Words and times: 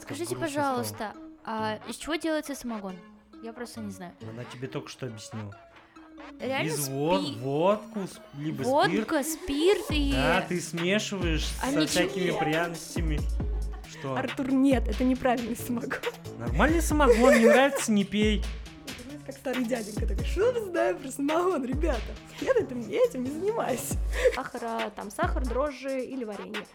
Скажите, 0.00 0.36
пожалуйста, 0.36 1.14
а 1.44 1.78
из 1.88 1.96
чего 1.96 2.16
делается 2.16 2.54
самогон? 2.54 2.94
Я 3.42 3.52
просто 3.52 3.80
не 3.80 3.90
знаю. 3.90 4.12
стало. 4.18 4.32
Она 4.32 4.44
тебе 4.44 4.68
только 4.68 4.88
что 4.88 5.06
объяснила. 5.06 5.54
Реально 6.40 6.66
Из 6.68 6.88
вод- 6.88 7.22
спи- 7.22 7.38
водку, 7.40 8.00
либо 8.38 8.62
спирт. 8.62 8.66
водка, 8.68 9.22
спирт 9.22 9.84
и... 9.90 10.12
Да, 10.12 10.40
ты 10.48 10.60
смешиваешь 10.60 11.46
А 11.62 11.66
со 11.66 11.72
ничего- 11.72 11.86
всякими 11.86 12.38
пряностями. 12.38 13.20
Что? 13.90 14.16
Артур, 14.16 14.50
нет, 14.50 14.88
это 14.88 15.04
неправильный 15.04 15.56
самогон. 15.56 15.92
Нормальный 16.38 16.80
самогон, 16.82 17.38
не 17.38 17.46
нравится, 17.46 17.92
не 17.92 18.04
пей. 18.04 18.42
Как 19.24 19.36
старый 19.36 19.64
дяденька 19.64 20.06
такой, 20.06 20.26
что 20.26 20.52
вы 20.52 20.60
знаете 20.66 21.00
про 21.00 21.10
самогон, 21.10 21.64
ребята? 21.64 22.02
Я 22.42 22.52
этим, 22.52 22.80
я 22.80 23.00
этим 23.06 23.24
не 23.24 23.30
занимаюсь. 23.30 23.94
Сахара, 24.34 24.90
там 24.90 25.10
сахар, 25.10 25.42
дрожжи 25.42 26.04
или 26.04 26.24
варенье. 26.24 26.66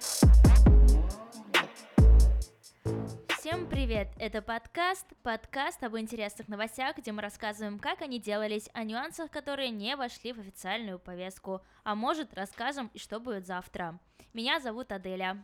Всем 3.37 3.67
привет! 3.67 4.07
Это 4.17 4.41
подкаст, 4.41 5.05
подкаст 5.21 5.83
об 5.83 5.95
интересных 5.95 6.47
новостях, 6.47 6.97
где 6.97 7.11
мы 7.11 7.21
рассказываем, 7.21 7.77
как 7.77 8.01
они 8.01 8.19
делались, 8.19 8.67
о 8.73 8.83
нюансах, 8.83 9.29
которые 9.29 9.69
не 9.69 9.95
вошли 9.95 10.33
в 10.33 10.39
официальную 10.39 10.97
повестку, 10.97 11.61
а 11.83 11.93
может, 11.93 12.33
расскажем 12.33 12.89
и 12.95 12.97
что 12.97 13.19
будет 13.19 13.45
завтра. 13.45 13.99
Меня 14.33 14.59
зовут 14.59 14.91
Аделя. 14.91 15.39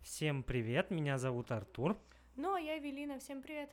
Всем 0.00 0.42
привет, 0.42 0.90
меня 0.90 1.18
зовут 1.18 1.52
Артур. 1.52 1.96
Ну, 2.40 2.54
а 2.54 2.60
я 2.60 2.78
Эвелина, 2.78 3.18
всем 3.18 3.42
привет. 3.42 3.68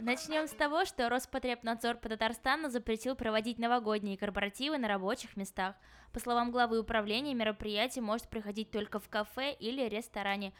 Начнем 0.00 0.46
с 0.46 0.52
того, 0.52 0.84
что 0.84 1.08
Роспотребнадзор 1.08 1.96
по 1.96 2.08
Татарстану 2.08 2.68
запретил 2.68 3.16
проводить 3.16 3.58
новогодние 3.58 4.16
корпоративы 4.16 4.78
на 4.78 4.86
рабочих 4.86 5.36
местах. 5.36 5.74
По 6.12 6.20
словам 6.20 6.52
главы 6.52 6.78
управления, 6.78 7.34
мероприятие 7.34 8.04
может 8.04 8.28
проходить 8.28 8.70
только 8.70 9.00
в 9.00 9.08
кафе 9.08 9.52
или 9.52 9.88
ресторане. 9.88 10.52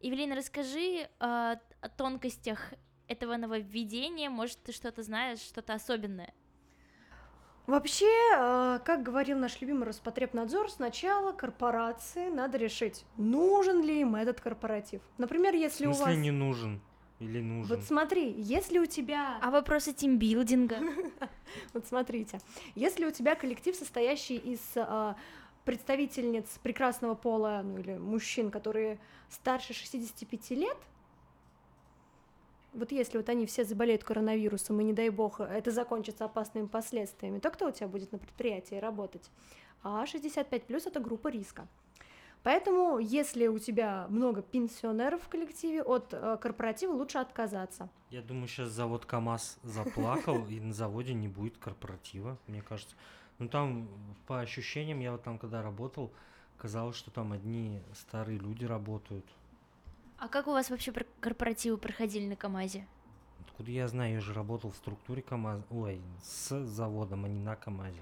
Евелина, 0.00 0.34
расскажи 0.34 1.02
э, 1.02 1.06
о 1.20 1.88
тонкостях 1.96 2.74
этого 3.06 3.36
нововведения. 3.36 4.28
Может, 4.30 4.60
ты 4.64 4.72
что-то 4.72 5.04
знаешь, 5.04 5.38
что-то 5.38 5.74
особенное? 5.74 6.34
Вообще, 7.66 8.10
э, 8.34 8.80
как 8.84 9.02
говорил 9.02 9.38
наш 9.38 9.60
любимый 9.60 9.84
Роспотребнадзор, 9.84 10.70
сначала 10.70 11.32
корпорации 11.32 12.28
надо 12.28 12.58
решить, 12.58 13.04
нужен 13.16 13.82
ли 13.82 14.00
им 14.00 14.16
этот 14.16 14.40
корпоратив. 14.40 15.00
Например, 15.18 15.52
В 15.52 15.56
если 15.56 15.86
у 15.86 15.94
смысле 15.94 16.14
вас... 16.14 16.22
не 16.22 16.30
нужен? 16.32 16.80
Или 17.20 17.40
нужен? 17.40 17.76
Вот 17.76 17.84
смотри, 17.84 18.32
если 18.36 18.80
у 18.80 18.86
тебя... 18.86 19.38
А 19.40 19.50
вопросы 19.50 19.92
тимбилдинга? 19.92 20.78
Вот 21.74 21.86
смотрите, 21.86 22.40
если 22.74 23.04
у 23.04 23.10
тебя 23.10 23.34
коллектив, 23.34 23.76
состоящий 23.76 24.36
из 24.36 24.60
а, 24.74 25.16
представительниц 25.64 26.46
прекрасного 26.62 27.14
пола, 27.14 27.60
ну 27.62 27.78
или 27.78 27.98
мужчин, 27.98 28.50
которые 28.50 28.98
старше 29.28 29.74
65 29.74 30.50
лет, 30.50 30.76
вот 32.72 32.92
если 32.92 33.18
вот 33.18 33.28
они 33.28 33.46
все 33.46 33.64
заболеют 33.64 34.04
коронавирусом, 34.04 34.80
и 34.80 34.84
не 34.84 34.92
дай 34.92 35.10
бог, 35.10 35.40
это 35.40 35.70
закончится 35.70 36.24
опасными 36.24 36.66
последствиями, 36.66 37.38
то 37.38 37.50
кто 37.50 37.68
у 37.68 37.72
тебя 37.72 37.88
будет 37.88 38.12
на 38.12 38.18
предприятии 38.18 38.76
работать? 38.76 39.30
А 39.82 40.06
65 40.06 40.64
плюс 40.64 40.86
это 40.86 41.00
группа 41.00 41.28
риска. 41.28 41.66
Поэтому, 42.42 42.98
если 42.98 43.46
у 43.46 43.58
тебя 43.58 44.06
много 44.08 44.42
пенсионеров 44.42 45.22
в 45.22 45.28
коллективе, 45.28 45.82
от 45.82 46.12
э, 46.12 46.36
корпоратива 46.40 46.92
лучше 46.92 47.18
отказаться. 47.18 47.88
Я 48.10 48.20
думаю, 48.20 48.48
сейчас 48.48 48.70
завод 48.70 49.06
КАМАЗ 49.06 49.58
заплакал, 49.62 50.44
и 50.48 50.58
на 50.58 50.72
заводе 50.72 51.14
не 51.14 51.28
будет 51.28 51.56
корпоратива, 51.58 52.38
мне 52.48 52.60
кажется. 52.60 52.96
Ну 53.38 53.48
там, 53.48 53.88
по 54.26 54.40
ощущениям, 54.40 54.98
я 55.00 55.12
вот 55.12 55.22
там 55.22 55.38
когда 55.38 55.62
работал, 55.62 56.12
казалось, 56.58 56.96
что 56.96 57.10
там 57.10 57.32
одни 57.32 57.80
старые 57.94 58.38
люди 58.38 58.64
работают. 58.64 59.24
А 60.22 60.28
как 60.28 60.46
у 60.46 60.52
вас 60.52 60.70
вообще 60.70 60.92
корпоративы 61.18 61.76
проходили 61.76 62.28
на 62.28 62.36
КамАЗе? 62.36 62.86
Откуда 63.40 63.72
я 63.72 63.88
знаю, 63.88 64.14
я 64.14 64.20
же 64.20 64.32
работал 64.32 64.70
в 64.70 64.76
структуре 64.76 65.20
КАМАЗа, 65.20 65.64
ой, 65.68 66.00
с 66.22 66.64
заводом, 66.64 67.24
а 67.24 67.28
не 67.28 67.40
на 67.40 67.56
КАМАЗе. 67.56 68.00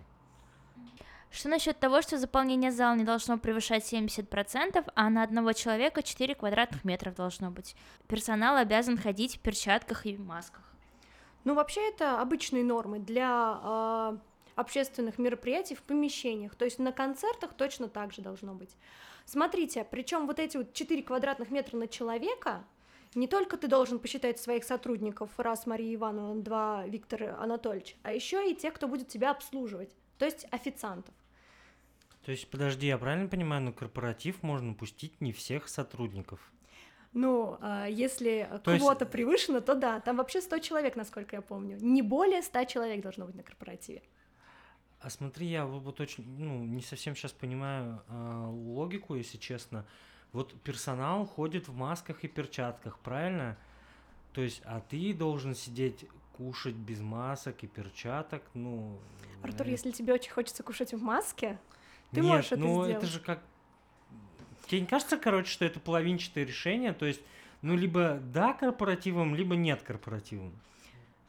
Что 1.30 1.48
насчет 1.48 1.80
того, 1.80 2.02
что 2.02 2.18
заполнение 2.18 2.72
зала 2.72 2.94
не 2.94 3.04
должно 3.04 3.38
превышать 3.38 3.90
70%, 3.90 4.92
а 4.94 5.08
на 5.08 5.22
одного 5.22 5.54
человека 5.54 6.02
4 6.02 6.34
квадратных 6.34 6.84
метров 6.84 7.14
должно 7.14 7.50
быть? 7.50 7.74
Персонал 8.06 8.58
обязан 8.58 8.98
ходить 8.98 9.36
в 9.36 9.40
перчатках 9.40 10.04
и 10.04 10.18
масках. 10.18 10.74
Ну, 11.44 11.54
вообще, 11.54 11.88
это 11.88 12.20
обычные 12.20 12.64
нормы 12.64 12.98
для 12.98 13.30
а, 13.30 14.18
общественных 14.56 15.18
мероприятий 15.18 15.74
в 15.74 15.82
помещениях. 15.82 16.54
То 16.54 16.66
есть 16.66 16.78
на 16.78 16.92
концертах 16.92 17.54
точно 17.54 17.88
так 17.88 18.12
же 18.12 18.20
должно 18.20 18.52
быть. 18.52 18.76
Смотрите, 19.30 19.86
причем 19.88 20.26
вот 20.26 20.40
эти 20.40 20.56
вот 20.56 20.72
4 20.72 21.04
квадратных 21.04 21.52
метра 21.52 21.76
на 21.76 21.86
человека, 21.86 22.64
не 23.14 23.28
только 23.28 23.56
ты 23.56 23.68
должен 23.68 24.00
посчитать 24.00 24.40
своих 24.40 24.64
сотрудников, 24.64 25.30
раз 25.36 25.66
Мария 25.66 25.94
Ивановна, 25.94 26.42
два 26.42 26.84
Виктор 26.88 27.36
Анатольевич, 27.38 27.94
а 28.02 28.12
еще 28.12 28.50
и 28.50 28.56
тех, 28.56 28.74
кто 28.74 28.88
будет 28.88 29.06
тебя 29.06 29.30
обслуживать, 29.30 29.94
то 30.18 30.24
есть 30.24 30.48
официантов. 30.50 31.14
То 32.24 32.32
есть, 32.32 32.50
подожди, 32.50 32.88
я 32.88 32.98
правильно 32.98 33.28
понимаю, 33.28 33.62
на 33.62 33.72
корпоратив 33.72 34.42
можно 34.42 34.74
пустить 34.74 35.20
не 35.20 35.32
всех 35.32 35.68
сотрудников? 35.68 36.40
Ну, 37.12 37.56
а, 37.60 37.86
если 37.86 38.48
То 38.64 38.72
есть- 38.72 38.84
квота 38.84 39.06
превышена, 39.06 39.60
то 39.60 39.76
да, 39.76 40.00
там 40.00 40.16
вообще 40.16 40.40
100 40.40 40.58
человек, 40.58 40.96
насколько 40.96 41.36
я 41.36 41.42
помню. 41.42 41.78
Не 41.80 42.02
более 42.02 42.42
100 42.42 42.64
человек 42.64 43.00
должно 43.00 43.26
быть 43.26 43.36
на 43.36 43.44
корпоративе. 43.44 44.02
А 45.00 45.08
смотри, 45.08 45.46
я 45.46 45.64
вот 45.64 45.98
очень, 46.00 46.24
ну, 46.38 46.62
не 46.62 46.82
совсем 46.82 47.16
сейчас 47.16 47.32
понимаю 47.32 48.02
а, 48.08 48.48
логику, 48.48 49.14
если 49.14 49.38
честно. 49.38 49.86
Вот 50.32 50.54
персонал 50.62 51.24
ходит 51.24 51.68
в 51.68 51.74
масках 51.74 52.22
и 52.22 52.28
перчатках, 52.28 52.98
правильно? 52.98 53.56
То 54.32 54.42
есть, 54.42 54.60
а 54.64 54.80
ты 54.80 55.14
должен 55.14 55.54
сидеть 55.54 56.06
кушать 56.36 56.74
без 56.74 57.00
масок 57.00 57.64
и 57.64 57.66
перчаток, 57.66 58.42
ну... 58.54 58.98
Артур, 59.42 59.66
э, 59.66 59.70
если 59.70 59.90
тебе 59.90 60.12
очень 60.12 60.30
хочется 60.30 60.62
кушать 60.62 60.92
в 60.92 61.02
маске, 61.02 61.58
ты 62.12 62.20
Нет, 62.20 62.30
можешь 62.30 62.52
это 62.52 62.60
ну 62.60 62.84
сделать. 62.84 62.96
это 62.96 63.06
же 63.06 63.20
как... 63.20 63.42
Тебе 64.66 64.82
не 64.82 64.86
кажется, 64.86 65.16
короче, 65.16 65.50
что 65.50 65.64
это 65.64 65.80
половинчатое 65.80 66.44
решение? 66.44 66.92
То 66.92 67.06
есть, 67.06 67.20
ну, 67.62 67.76
либо 67.76 68.20
да 68.22 68.52
корпоративом, 68.52 69.34
либо 69.34 69.56
нет 69.56 69.82
корпоративом. 69.82 70.52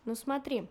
Ну 0.05 0.15
смотри, 0.15 0.67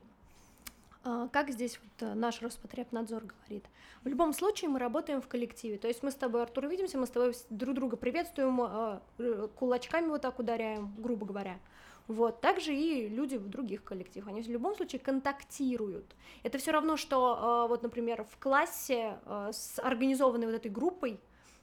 как 1.02 1.50
здесь 1.50 1.78
вот 1.82 2.08
э, 2.08 2.14
наш 2.14 2.42
Роспотребнадзор 2.42 3.24
говорит. 3.24 3.64
В 4.04 4.08
любом 4.08 4.32
случае 4.32 4.68
мы 4.68 4.78
работаем 4.78 5.22
в 5.22 5.28
коллективе. 5.28 5.78
То 5.78 5.88
есть 5.88 6.02
мы 6.02 6.10
с 6.10 6.14
тобой, 6.14 6.42
Артур, 6.42 6.66
видимся, 6.68 6.98
мы 6.98 7.06
с 7.06 7.10
тобой 7.10 7.34
друг 7.48 7.74
друга 7.74 7.96
приветствуем, 7.96 8.60
а, 8.60 9.02
э, 9.18 9.48
кулачками 9.54 10.08
вот 10.08 10.22
так 10.22 10.38
ударяем, 10.38 10.94
грубо 10.98 11.26
говоря. 11.26 11.58
Вот, 12.06 12.40
также 12.40 12.74
и 12.74 13.08
люди 13.08 13.36
в 13.36 13.48
других 13.48 13.84
коллективах, 13.84 14.30
они 14.30 14.42
в 14.42 14.48
любом 14.48 14.74
случае 14.74 14.98
контактируют. 14.98 16.16
Это 16.42 16.58
все 16.58 16.72
равно, 16.72 16.96
что, 16.96 17.38
а, 17.38 17.66
вот, 17.66 17.82
например, 17.82 18.24
в 18.24 18.36
классе 18.38 19.18
а, 19.26 19.52
с 19.52 19.78
организованной 19.78 20.46
вот 20.46 20.56
этой 20.56 20.70
группой, 20.70 21.20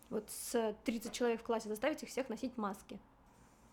вот 0.10 0.30
с 0.30 0.74
30 0.86 1.12
человек 1.12 1.42
в 1.42 1.44
классе, 1.44 1.68
заставить 1.68 2.02
их 2.02 2.10
всех 2.10 2.30
носить 2.30 2.58
маски. 2.58 2.98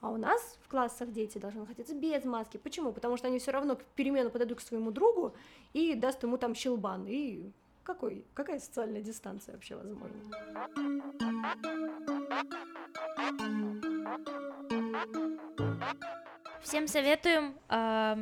А 0.04 0.10
у 0.10 0.18
нас 0.18 0.58
в 0.62 0.68
классах 0.68 1.12
дети 1.12 1.38
должны 1.38 1.60
находиться 1.60 1.94
без 1.94 2.24
маски. 2.24 2.58
Почему? 2.58 2.92
Потому 2.92 3.16
что 3.16 3.28
они 3.28 3.38
все 3.38 3.52
равно 3.52 3.74
в 3.74 3.82
перемену 3.96 4.28
подойдут 4.28 4.58
к 4.58 4.60
своему 4.60 4.90
другу 4.90 5.34
и 5.72 5.94
даст 5.94 6.22
ему 6.22 6.36
там 6.36 6.54
щелбан. 6.54 7.06
И 7.08 7.50
какой, 7.84 8.22
какая 8.34 8.58
социальная 8.58 9.00
дистанция 9.00 9.54
вообще 9.54 9.76
возможна? 9.76 10.20
Всем 16.60 16.86
советуем 16.86 17.54
а, 17.70 18.18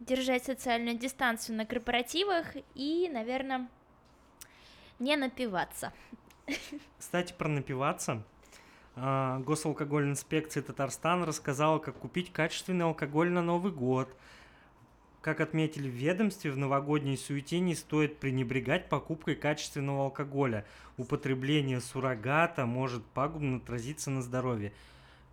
держать 0.00 0.44
социальную 0.44 0.98
дистанцию 0.98 1.58
на 1.58 1.64
корпоративах 1.64 2.56
и, 2.74 3.08
наверное, 3.08 3.68
не 4.98 5.14
напиваться. 5.14 5.92
Кстати, 6.98 7.32
про 7.38 7.46
напиваться. 7.46 8.24
А, 8.96 9.38
Госалкогольная 9.40 10.12
инспекция 10.12 10.62
Татарстана 10.62 11.26
рассказала, 11.26 11.78
как 11.78 11.96
купить 11.96 12.32
качественный 12.32 12.84
алкоголь 12.84 13.30
на 13.30 13.42
Новый 13.42 13.72
год. 13.72 14.14
Как 15.22 15.40
отметили 15.40 15.88
в 15.88 15.92
ведомстве, 15.92 16.50
в 16.50 16.56
новогодней 16.56 17.16
суете 17.16 17.60
не 17.60 17.74
стоит 17.74 18.18
пренебрегать 18.18 18.88
покупкой 18.88 19.36
качественного 19.36 20.04
алкоголя. 20.04 20.64
Употребление 20.96 21.80
суррогата 21.80 22.64
может 22.64 23.04
пагубно 23.04 23.58
отразиться 23.58 24.10
на 24.10 24.22
здоровье. 24.22 24.72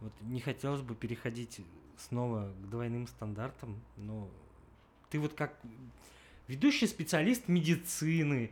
Вот 0.01 0.11
не 0.21 0.41
хотелось 0.41 0.81
бы 0.81 0.93
переходить 0.93 1.61
снова 1.97 2.51
к 2.61 2.69
двойным 2.69 3.07
стандартам, 3.07 3.81
но 3.95 4.29
ты 5.09 5.19
вот 5.19 5.33
как 5.33 5.57
ведущий 6.47 6.87
специалист 6.87 7.47
медицины, 7.47 8.51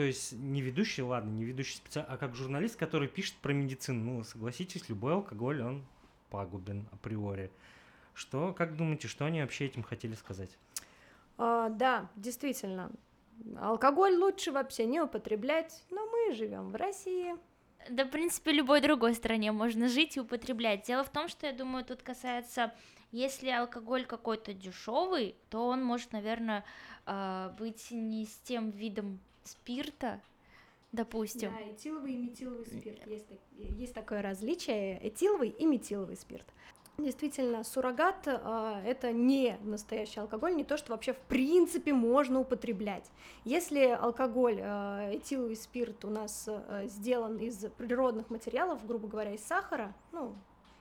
то 0.00 0.04
есть 0.04 0.32
не 0.32 0.62
ведущий, 0.62 1.02
ладно, 1.02 1.28
не 1.28 1.44
ведущий 1.44 1.76
специалист, 1.76 2.10
а 2.10 2.16
как 2.16 2.34
журналист, 2.34 2.74
который 2.76 3.06
пишет 3.06 3.34
про 3.34 3.52
медицину. 3.52 4.02
Ну, 4.02 4.24
согласитесь, 4.24 4.88
любой 4.88 5.12
алкоголь, 5.12 5.60
он 5.60 5.84
пагубен 6.30 6.88
априори. 6.90 7.50
Что, 8.14 8.54
как 8.54 8.78
думаете, 8.78 9.08
что 9.08 9.26
они 9.26 9.42
вообще 9.42 9.66
этим 9.66 9.82
хотели 9.82 10.14
сказать? 10.14 10.56
А, 11.36 11.68
да, 11.68 12.08
действительно. 12.16 12.90
алкоголь 13.60 14.16
лучше 14.16 14.52
вообще 14.52 14.86
не 14.86 15.02
употреблять, 15.02 15.84
но 15.90 16.06
мы 16.06 16.34
живем 16.34 16.70
в 16.70 16.76
России. 16.76 17.34
Да, 17.90 18.06
в 18.06 18.08
принципе, 18.08 18.52
любой 18.52 18.80
другой 18.80 19.14
стране 19.14 19.52
можно 19.52 19.86
жить 19.86 20.16
и 20.16 20.20
употреблять. 20.20 20.86
Дело 20.86 21.04
в 21.04 21.10
том, 21.10 21.28
что 21.28 21.46
я 21.46 21.52
думаю, 21.52 21.84
тут 21.84 22.00
касается, 22.00 22.72
если 23.12 23.50
алкоголь 23.50 24.06
какой-то 24.06 24.54
дешевый, 24.54 25.36
то 25.50 25.66
он 25.66 25.84
может, 25.84 26.14
наверное, 26.14 26.64
а, 27.04 27.54
быть 27.58 27.90
не 27.90 28.24
с 28.24 28.38
тем 28.38 28.70
видом 28.70 29.20
спирта, 29.50 30.20
допустим. 30.92 31.52
Да, 31.52 31.72
этиловый 31.72 32.14
и 32.14 32.16
метиловый 32.16 32.66
спирт. 32.66 33.06
Есть, 33.06 33.26
есть 33.56 33.94
такое 33.94 34.22
различие, 34.22 34.98
этиловый 35.06 35.50
и 35.50 35.66
метиловый 35.66 36.16
спирт. 36.16 36.46
Действительно, 36.98 37.64
суррогат 37.64 38.26
э, 38.26 38.82
это 38.84 39.10
не 39.12 39.56
настоящий 39.62 40.20
алкоголь, 40.20 40.54
не 40.54 40.64
то, 40.64 40.76
что 40.76 40.92
вообще 40.92 41.14
в 41.14 41.20
принципе 41.20 41.94
можно 41.94 42.40
употреблять. 42.40 43.10
Если 43.44 43.86
алкоголь, 43.86 44.58
э, 44.60 45.16
этиловый 45.16 45.56
спирт 45.56 46.04
у 46.04 46.10
нас 46.10 46.44
э, 46.46 46.86
сделан 46.88 47.38
из 47.38 47.56
природных 47.78 48.28
материалов, 48.28 48.86
грубо 48.86 49.08
говоря, 49.08 49.32
из 49.32 49.42
сахара, 49.42 49.94
ну, 50.12 50.34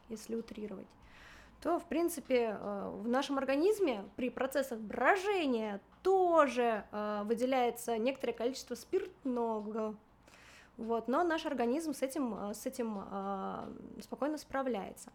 если 0.10 0.36
утрировать, 0.36 0.88
то, 1.62 1.78
в 1.78 1.86
принципе, 1.86 2.58
э, 2.60 2.90
в 3.02 3.08
нашем 3.08 3.38
организме 3.38 4.06
при 4.16 4.30
процессах 4.30 4.80
брожения 4.80 5.82
тоже 6.04 6.86
э, 6.92 7.22
выделяется 7.26 7.98
некоторое 7.98 8.34
количество 8.34 8.76
спиртного, 8.76 9.96
вот, 10.78 11.08
но 11.10 11.24
наш 11.24 11.46
организм 11.46 11.94
с 11.94 12.02
этим, 12.02 12.34
э, 12.34 12.54
с 12.54 12.66
этим 12.66 13.04
спокойно 14.02 14.38
справляется. 14.38 15.12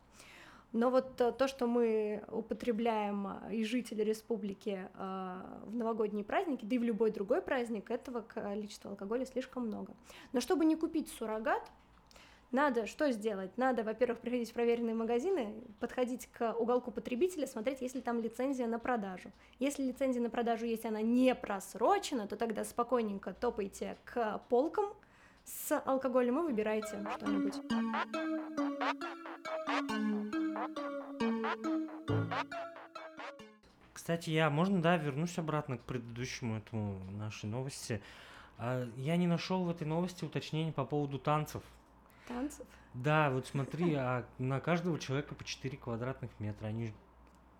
Но 0.73 0.91
вот 0.91 1.14
то, 1.17 1.46
что 1.46 1.69
мы 1.69 2.25
употребляем 2.32 3.29
и 3.49 3.62
жители 3.62 4.02
республики 4.02 4.88
в 4.97 5.73
новогодние 5.73 6.25
праздники, 6.25 6.64
да 6.64 6.75
и 6.75 6.79
в 6.81 6.82
любой 6.82 7.12
другой 7.12 7.43
праздник, 7.43 7.93
этого 7.93 8.23
количества 8.23 8.90
алкоголя 8.90 9.25
слишком 9.25 9.69
много. 9.69 9.94
Но 10.32 10.40
чтобы 10.40 10.64
не 10.64 10.75
купить 10.75 11.08
суррогат, 11.12 11.70
надо 12.50 12.87
что 12.87 13.11
сделать? 13.12 13.56
Надо, 13.56 13.82
во-первых, 13.82 14.20
приходить 14.20 14.50
в 14.50 14.55
проверенные 14.55 14.94
магазины, 14.94 15.55
подходить 15.81 16.29
к 16.29 16.52
уголку 16.55 16.91
потребителя, 16.91 17.46
смотреть, 17.46 17.81
есть 17.81 17.94
ли 17.94 18.00
там 18.00 18.20
лицензия 18.20 18.67
на 18.67 18.79
продажу. 18.79 19.31
Если 19.58 19.82
лицензия 19.82 20.23
на 20.23 20.31
продажу 20.31 20.67
есть, 20.67 20.85
она 20.85 21.02
не 21.02 21.35
просрочена, 21.35 22.26
то 22.26 22.37
тогда 22.37 22.64
спокойненько 22.64 23.35
топайте 23.35 23.96
к 24.05 24.41
полкам 24.49 24.87
с 25.44 25.79
алкоголем 25.85 26.38
и 26.38 26.43
выбирайте 26.43 27.05
что-нибудь. 27.17 27.55
Кстати, 33.93 34.31
я, 34.31 34.50
можно, 34.50 34.82
да, 34.82 34.97
вернусь 34.99 35.38
обратно 35.38 35.79
к 35.79 35.81
предыдущему 35.81 36.58
этому 36.58 36.99
нашей 37.12 37.47
новости. 37.47 38.02
А, 38.58 38.87
я 38.97 39.17
не 39.17 39.26
нашел 39.26 39.64
в 39.64 39.70
этой 39.70 39.87
новости 39.87 40.25
уточнений 40.25 40.73
по 40.73 40.85
поводу 40.85 41.19
танцев. 41.19 41.62
Танцев? 42.26 42.67
Да, 42.94 43.31
вот 43.31 43.47
смотри, 43.47 43.94
а 43.94 44.26
на 44.38 44.61
каждого 44.61 44.99
человека 44.99 45.35
по 45.35 45.44
4 45.44 45.76
квадратных 45.76 46.31
метра. 46.38 46.67
Они, 46.67 46.93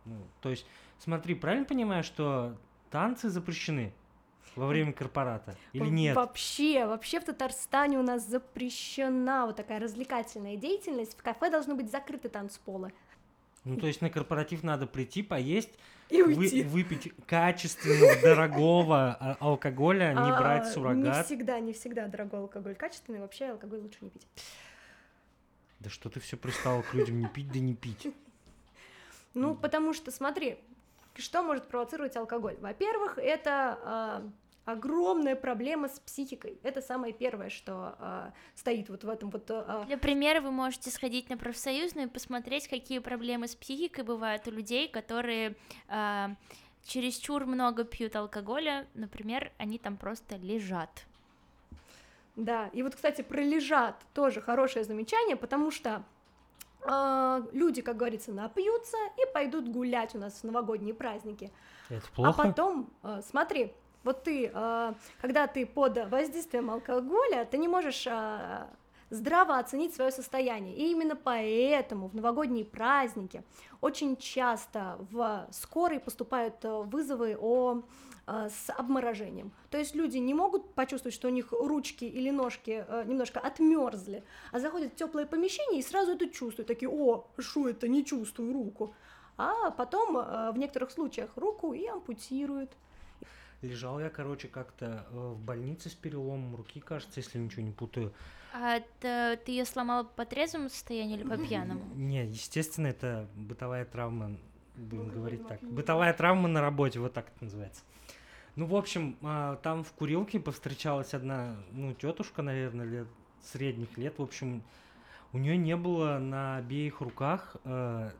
ну, 0.05 0.16
то 0.40 0.50
есть, 0.50 0.66
смотри, 0.99 1.34
правильно 1.34 1.64
понимаю, 1.64 2.05
что 2.05 2.56
танцы 2.90 3.28
запрещены? 3.28 3.93
во 4.56 4.66
время 4.66 4.93
корпората 4.93 5.56
или 5.72 5.88
нет? 5.88 6.16
Вообще, 6.16 6.87
вообще 6.87 7.20
в 7.20 7.25
Татарстане 7.25 7.99
у 7.99 8.02
нас 8.02 8.26
запрещена 8.26 9.46
вот 9.46 9.56
такая 9.56 9.81
развлекательная 9.81 10.56
деятельность. 10.56 11.16
В 11.19 11.22
кафе 11.22 11.50
должны 11.50 11.75
быть 11.75 11.90
закрыты 11.90 12.28
танцполы. 12.28 12.93
Ну, 13.64 13.78
то 13.78 13.87
есть 13.87 14.02
на 14.02 14.11
корпоратив 14.11 14.62
надо 14.62 14.87
прийти, 14.87 15.22
поесть, 15.22 15.70
и 16.08 16.22
уйти. 16.22 16.62
Вы, 16.62 16.68
выпить 16.68 17.12
качественного, 17.26 18.20
дорогого 18.22 19.16
а, 19.18 19.36
алкоголя, 19.40 20.12
не 20.12 20.30
а, 20.30 20.38
брать 20.38 20.68
суррогат. 20.68 21.16
Не 21.18 21.22
всегда, 21.24 21.60
не 21.60 21.72
всегда 21.72 22.06
дорогой 22.06 22.40
алкоголь 22.40 22.74
качественный, 22.74 23.20
вообще 23.20 23.46
алкоголь 23.46 23.80
лучше 23.80 23.98
не 24.02 24.10
пить. 24.10 24.26
Да 25.80 25.90
что 25.90 26.08
ты 26.08 26.20
все 26.20 26.36
пристала 26.36 26.82
к 26.82 26.94
людям 26.94 27.18
не 27.18 27.26
пить, 27.26 27.50
да 27.52 27.58
не 27.58 27.74
пить. 27.74 28.12
Ну, 29.34 29.54
потому 29.54 29.92
что, 29.92 30.10
смотри, 30.10 30.58
что 31.16 31.42
может 31.42 31.66
провоцировать 31.68 32.16
алкоголь? 32.16 32.56
Во-первых, 32.60 33.18
это 33.18 33.78
а, 33.82 34.30
огромная 34.64 35.37
проблема 35.37 35.88
с 35.88 36.00
психикой. 36.00 36.58
Это 36.62 36.81
самое 36.81 37.12
первое, 37.12 37.50
что 37.50 37.96
э, 37.99 38.31
стоит 38.55 38.88
вот 38.88 39.05
в 39.05 39.08
этом 39.08 39.31
вот. 39.31 39.50
Э, 39.50 39.84
Для 39.87 39.99
примера 39.99 40.40
вы 40.40 40.50
можете 40.50 40.90
сходить 40.90 41.28
на 41.28 41.37
профсоюзную 41.37 42.06
и 42.08 42.11
посмотреть, 42.11 42.69
какие 42.69 42.99
проблемы 42.99 43.46
с 43.49 43.55
психикой 43.55 44.05
бывают 44.05 44.46
у 44.49 44.50
людей, 44.50 44.88
которые 44.88 45.56
э, 45.88 46.26
чересчур 46.84 47.44
много 47.44 47.84
пьют 47.84 48.16
алкоголя, 48.16 48.87
например, 48.94 49.52
они 49.58 49.78
там 49.78 49.96
просто 49.96 50.37
лежат. 50.37 51.06
Да, 52.37 52.69
и 52.72 52.82
вот, 52.82 52.96
кстати, 52.96 53.22
про 53.22 53.43
лежат 53.43 53.96
тоже 54.12 54.40
хорошее 54.40 54.84
замечание, 54.84 55.37
потому 55.37 55.70
что 55.70 56.02
э, 56.81 57.43
люди, 57.52 57.81
как 57.81 57.96
говорится, 57.96 58.32
напьются 58.32 58.96
и 59.19 59.32
пойдут 59.32 59.69
гулять 59.69 60.14
у 60.14 60.19
нас 60.19 60.40
в 60.40 60.44
новогодние 60.44 60.94
праздники. 60.94 61.52
Это 61.90 62.06
плохо. 62.12 62.31
А 62.31 62.46
потом, 62.46 62.90
э, 63.02 63.20
смотри, 63.22 63.72
вот 64.04 64.22
ты, 64.22 64.50
а, 64.52 64.94
когда 65.20 65.46
ты 65.46 65.66
под 65.66 66.08
воздействием 66.10 66.70
алкоголя, 66.70 67.44
ты 67.50 67.58
не 67.58 67.68
можешь 67.68 68.06
а, 68.06 68.68
здраво 69.10 69.58
оценить 69.58 69.94
свое 69.94 70.10
состояние. 70.10 70.76
И 70.76 70.90
именно 70.90 71.16
поэтому 71.16 72.08
в 72.08 72.14
новогодние 72.14 72.64
праздники 72.64 73.42
очень 73.80 74.16
часто 74.16 74.98
в 75.10 75.48
скорой 75.50 76.00
поступают 76.00 76.64
э, 76.64 76.82
вызовы 76.82 77.36
о 77.38 77.82
с 78.26 78.70
обморожением. 78.70 79.52
То 79.70 79.76
есть 79.76 79.94
люди 79.94 80.16
не 80.16 80.32
могут 80.32 80.72
почувствовать, 80.72 81.14
что 81.14 81.28
у 81.28 81.30
них 81.30 81.52
ручки 81.52 82.06
или 82.06 82.30
ножки 82.30 82.82
э, 82.88 83.04
немножко 83.06 83.38
отмерзли, 83.38 84.24
а 84.50 84.60
заходят 84.60 84.94
в 84.94 84.96
теплое 84.96 85.26
помещение 85.26 85.80
и 85.80 85.82
сразу 85.82 86.12
это 86.12 86.26
чувствуют, 86.30 86.66
такие, 86.66 86.88
о, 86.88 87.26
что 87.38 87.68
это, 87.68 87.86
не 87.86 88.02
чувствую 88.02 88.54
руку. 88.54 88.94
А 89.36 89.70
потом 89.70 90.16
э, 90.16 90.52
в 90.52 90.58
некоторых 90.58 90.90
случаях 90.90 91.30
руку 91.36 91.74
и 91.74 91.86
ампутируют. 91.86 92.70
Лежал 93.64 93.99
я, 93.99 94.11
короче, 94.11 94.49
как-то 94.49 95.06
э, 95.11 95.16
в 95.16 95.38
больнице 95.38 95.88
с 95.88 95.94
переломом 95.94 96.55
руки, 96.55 96.81
кажется, 96.81 97.20
если 97.20 97.38
ничего 97.38 97.62
не 97.62 97.70
путаю. 97.70 98.12
А 98.52 98.76
это, 98.76 99.40
ты 99.44 99.52
ее 99.52 99.64
сломал 99.64 100.05
по 100.05 100.25
трезвому 100.25 100.69
состоянию 100.69 101.19
или 101.19 101.28
по 101.28 101.37
пьяному? 101.37 101.82
Не, 101.94 102.26
естественно, 102.26 102.87
это 102.88 103.28
бытовая 103.34 103.84
травма, 103.84 104.37
будем 104.76 105.08
говорить 105.08 105.46
так. 105.49 105.61
Бытовая 105.62 106.12
травма 106.12 106.49
на 106.49 106.61
работе, 106.61 107.00
вот 107.00 107.12
так 107.12 107.26
это 107.34 107.44
называется. 107.44 107.82
Ну, 108.56 108.66
в 108.66 108.76
общем, 108.76 109.16
а, 109.22 109.56
там 109.56 109.82
в 109.82 109.93
курилке 109.93 110.38
повстречалась 110.38 111.14
одна, 111.14 111.56
ну, 111.73 111.92
тетушка, 111.94 112.42
наверное, 112.42 112.87
лет 112.87 113.09
средних 113.42 113.97
лет. 113.99 114.18
В 114.18 114.23
общем, 114.23 114.62
у 115.33 115.38
нее 115.38 115.56
не 115.56 115.76
было 115.76 116.18
на 116.18 116.59
обеих 116.59 117.00
руках, 117.00 117.56
э, 117.64 118.11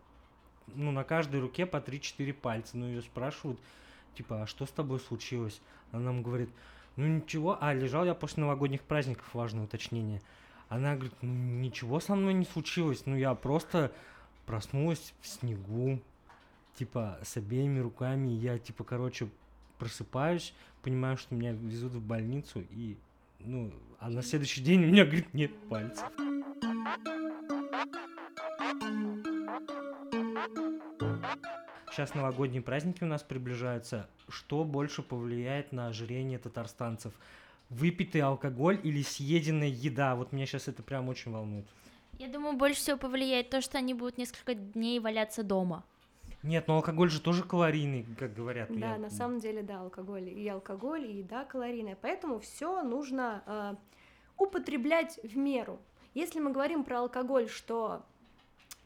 ну, 0.75 0.91
на 0.91 1.05
каждой 1.05 1.41
руке 1.41 1.67
по 1.67 1.77
3-4 1.77 2.33
пальца. 2.33 2.77
Ну, 2.77 2.87
ее 2.87 3.03
спрашивают, 3.03 3.61
типа, 4.15 4.43
а 4.43 4.47
что 4.47 4.67
с 4.67 4.71
тобой 4.71 5.01
случилось? 5.01 5.61
Она 5.93 6.05
нам 6.05 6.23
говорит, 6.23 6.51
ну 6.97 7.07
ничего, 7.07 7.59
а 7.61 7.75
лежал 7.75 8.05
я 8.05 8.15
после 8.15 8.43
новогодних 8.43 8.83
праздников, 8.83 9.35
важное 9.35 9.65
уточнение. 9.65 10.23
Она 10.69 10.95
говорит, 10.95 11.15
ну 11.23 11.33
ничего 11.33 12.01
со 12.01 12.15
мной 12.15 12.35
не 12.35 12.45
случилось, 12.45 13.07
ну 13.07 13.17
я 13.17 13.35
просто 13.35 13.93
проснулась 14.47 15.15
в 15.21 15.27
снегу, 15.27 16.01
типа, 16.77 17.19
с 17.23 17.37
обеими 17.37 17.81
руками, 17.81 18.29
я, 18.29 18.59
типа, 18.59 18.85
короче, 18.85 19.29
просыпаюсь, 19.79 20.55
понимаю, 20.83 21.17
что 21.17 21.35
меня 21.35 21.53
везут 21.53 21.93
в 21.93 22.03
больницу, 22.03 22.65
и, 22.71 22.97
ну, 23.41 23.73
а 23.99 24.11
на 24.11 24.23
следующий 24.23 24.63
день 24.63 24.85
у 24.85 24.87
меня, 24.89 25.05
говорит, 25.05 25.33
нет 25.33 25.53
пальцев. 25.69 26.05
Сейчас 31.95 32.13
новогодние 32.17 32.61
праздники 32.61 33.05
у 33.05 33.07
нас 33.07 33.23
приближаются. 33.23 34.09
Что 34.29 34.65
больше 34.65 35.01
повлияет 35.01 35.71
на 35.71 35.87
ожирение 35.87 36.41
татарстанцев? 36.41 37.13
Выпитый 37.71 38.21
алкоголь 38.21 38.81
или 38.83 39.01
съеденная 39.03 39.69
еда? 39.69 40.17
Вот 40.17 40.33
меня 40.33 40.45
сейчас 40.45 40.67
это 40.67 40.83
прям 40.83 41.09
очень 41.09 41.31
волнует. 41.31 41.67
Я 42.19 42.27
думаю, 42.27 42.57
больше 42.57 42.81
всего 42.81 42.97
повлияет 42.97 43.51
то, 43.51 43.61
что 43.61 43.79
они 43.79 43.95
будут 43.95 44.19
несколько 44.19 44.55
дней 44.55 44.99
валяться 44.99 45.45
дома. 45.45 45.85
Нет, 46.43 46.67
но 46.67 46.79
алкоголь 46.79 47.11
же 47.11 47.21
тоже 47.21 47.45
калорийный, 47.45 48.05
как 48.19 48.35
говорят. 48.35 48.77
Да, 48.77 48.95
я... 48.95 48.99
на 48.99 49.11
самом 49.11 49.39
деле, 49.39 49.63
да, 49.63 49.83
алкоголь 49.83 50.29
и 50.29 50.49
алкоголь, 50.49 51.07
и 51.07 51.19
еда 51.19 51.45
калорийная. 51.45 51.97
Поэтому 52.03 52.41
все 52.41 52.83
нужно 52.83 53.45
э, 53.47 53.75
употреблять 54.37 55.21
в 55.23 55.37
меру. 55.37 55.79
Если 56.13 56.41
мы 56.41 56.51
говорим 56.51 56.83
про 56.83 57.03
алкоголь, 57.03 57.49
что 57.49 58.05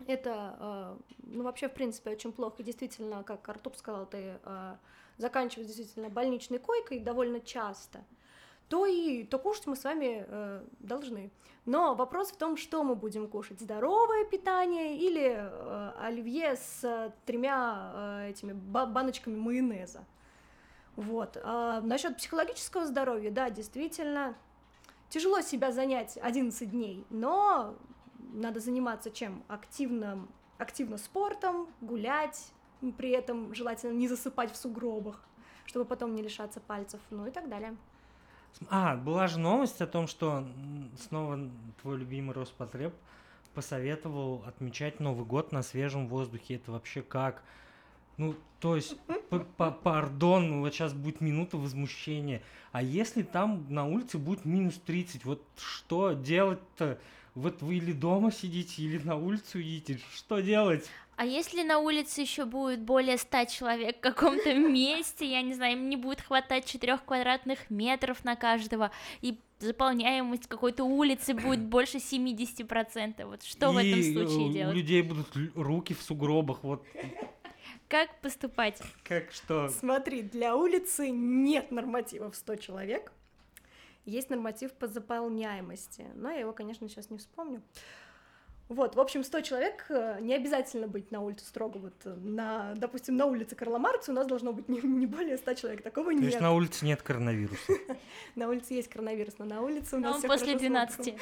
это, 0.07 0.57
а, 0.59 0.99
ну, 1.19 1.45
вообще, 1.45 1.69
в 1.69 1.75
принципе, 1.75 2.11
очень 2.11 2.33
плохо. 2.33 2.63
Действительно, 2.63 3.23
как 3.23 3.49
Артур 3.49 3.77
сказал, 3.77 4.07
ты 4.07 4.39
а, 4.45 4.79
заканчиваешь 5.19 5.67
действительно 5.67 6.09
больничной 6.09 6.59
койкой 6.59 7.01
довольно 7.01 7.41
часто, 7.41 8.05
то 8.69 8.87
и 8.87 9.25
то 9.25 9.39
кушать 9.39 9.67
мы 9.67 9.77
с 9.77 9.85
вами 9.85 10.25
э, 10.27 10.63
должны. 10.79 11.31
Но 11.65 11.95
вопрос 11.95 12.31
в 12.31 12.37
том, 12.37 12.57
что 12.57 12.85
мы 12.85 12.95
будем 12.95 13.29
кушать: 13.29 13.61
здоровое 13.61 14.25
питание 14.25 14.97
или 14.99 15.37
э, 15.39 15.93
оливье 16.01 16.57
с 16.57 17.13
тремя 17.25 17.93
э, 17.95 18.31
этими 18.31 18.53
баночками 18.53 19.37
майонеза. 19.37 20.05
Вот. 20.97 21.39
А 21.43 21.81
насчет 21.81 22.17
психологического 22.17 22.87
здоровья, 22.87 23.31
да, 23.31 23.51
действительно, 23.51 24.35
тяжело 25.09 25.41
себя 25.41 25.73
занять 25.73 26.19
11 26.21 26.71
дней, 26.71 27.05
но 27.09 27.75
надо 28.33 28.61
заниматься 28.61 29.11
чем? 29.11 29.43
Активным, 29.49 30.29
активно 30.59 30.99
спортом, 30.99 31.69
гулять, 31.81 32.53
при 32.97 33.11
этом 33.11 33.55
желательно 33.55 33.93
не 33.93 34.09
засыпать 34.09 34.53
в 34.53 34.57
сугробах, 34.57 35.21
чтобы 35.67 35.85
потом 35.85 36.15
не 36.15 36.23
лишаться 36.23 36.61
пальцев, 36.61 37.01
ну 37.11 37.27
и 37.27 37.31
так 37.31 37.49
далее. 37.49 37.77
А, 38.71 38.97
была 38.97 39.29
же 39.29 39.39
новость 39.39 39.81
о 39.81 39.87
том, 39.87 40.07
что 40.07 40.47
снова 40.99 41.39
твой 41.83 41.99
любимый 41.99 42.33
Роспотреб 42.33 42.95
посоветовал 43.55 44.43
отмечать 44.47 45.01
Новый 45.01 45.25
год 45.27 45.53
на 45.53 45.63
свежем 45.63 46.09
воздухе. 46.09 46.57
Это 46.57 46.73
вообще 46.73 47.03
как? 47.03 47.43
Ну, 48.19 48.35
то 48.61 48.77
есть, 48.77 48.97
пардон, 49.57 50.51
ну 50.51 50.61
вот 50.61 50.75
сейчас 50.75 50.93
будет 50.93 51.21
минута 51.21 51.57
возмущения. 51.57 52.43
А 52.73 52.83
если 52.83 53.23
там 53.23 53.67
на 53.69 53.87
улице 53.87 54.19
будет 54.19 54.45
минус 54.45 54.81
30, 54.85 55.25
вот 55.25 55.43
что 55.57 56.13
делать-то? 56.13 56.99
Вот 57.35 57.63
вы 57.63 57.77
или 57.77 57.93
дома 57.93 58.33
сидите, 58.33 58.83
или 58.83 58.99
на 58.99 59.17
улицу 59.17 59.61
идите, 59.63 60.01
что 60.13 60.41
делать? 60.41 60.85
А 61.17 61.25
если 61.25 61.63
на 61.63 61.79
улице 61.79 62.21
еще 62.21 62.45
будет 62.45 62.81
более 62.81 63.19
100 63.19 63.45
человек 63.47 63.99
в 63.99 64.01
каком-то 64.01 64.55
месте, 64.59 65.31
я 65.31 65.43
не 65.43 65.55
знаю, 65.55 65.75
им 65.75 65.89
не 65.89 65.97
будет 65.97 66.21
хватать 66.21 66.65
4 66.65 66.99
квадратных 66.99 67.71
метров 67.71 68.25
на 68.25 68.35
каждого, 68.35 68.91
и 69.21 69.39
заполняемость 69.59 70.47
какой-то 70.47 70.85
улицы 70.85 71.35
будет 71.35 71.61
больше 71.65 71.99
70%. 71.99 73.25
Вот 73.25 73.43
что 73.43 73.71
и 73.71 73.75
в 73.75 73.79
этом 73.79 74.03
случае 74.03 74.53
делать? 74.53 74.75
У 74.75 74.79
людей 74.79 75.03
будут 75.03 75.29
руки 75.55 75.95
в 75.95 76.03
сугробах, 76.03 76.63
вот. 76.63 76.85
Как 77.89 78.15
поступать? 78.21 78.81
Как 79.05 79.31
что? 79.33 79.69
Смотри, 79.69 80.23
для 80.23 80.57
улицы 80.57 81.11
нет 81.11 81.71
нормативов 81.71 82.37
100 82.37 82.57
человек, 82.57 83.13
есть 84.05 84.31
норматив 84.31 84.73
по 84.73 84.87
заполняемости, 84.87 86.07
но 86.15 86.31
я 86.31 86.41
его, 86.41 86.53
конечно, 86.53 86.89
сейчас 86.89 87.11
не 87.11 87.19
вспомню. 87.19 87.63
Вот, 88.69 88.97
в 88.97 89.01
общем, 89.01 89.25
100 89.25 89.41
человек, 89.41 89.87
э, 89.89 90.19
не 90.21 90.35
обязательно 90.35 90.89
быть 90.89 91.11
на 91.11 91.21
улице 91.21 91.47
строго, 91.47 91.79
вот, 91.79 91.95
э, 92.05 92.15
на, 92.15 92.75
допустим, 92.75 93.17
на 93.17 93.25
улице 93.25 93.57
Карла 93.57 93.79
Маркса 93.79 94.11
у 94.13 94.15
нас 94.15 94.27
должно 94.27 94.53
быть 94.53 94.69
не, 94.69 94.81
не 94.83 95.07
более 95.07 95.39
100 95.39 95.55
человек, 95.55 95.83
такого 95.83 96.07
То 96.09 96.13
нет. 96.13 96.21
То 96.21 96.27
есть 96.27 96.41
на 96.41 96.53
улице 96.53 96.85
нет 96.85 97.01
коронавируса? 97.03 97.73
На 98.35 98.49
улице 98.49 98.75
есть 98.75 98.89
коронавирус, 98.89 99.39
но 99.39 99.47
на 99.47 99.63
улице 99.63 99.97
у 99.97 100.01
Но 100.01 100.11
нас 100.11 100.23
после 100.23 100.39
хорошо 100.39 100.59
с 100.59 100.61
12. 100.61 100.99
воздухом. 100.99 101.21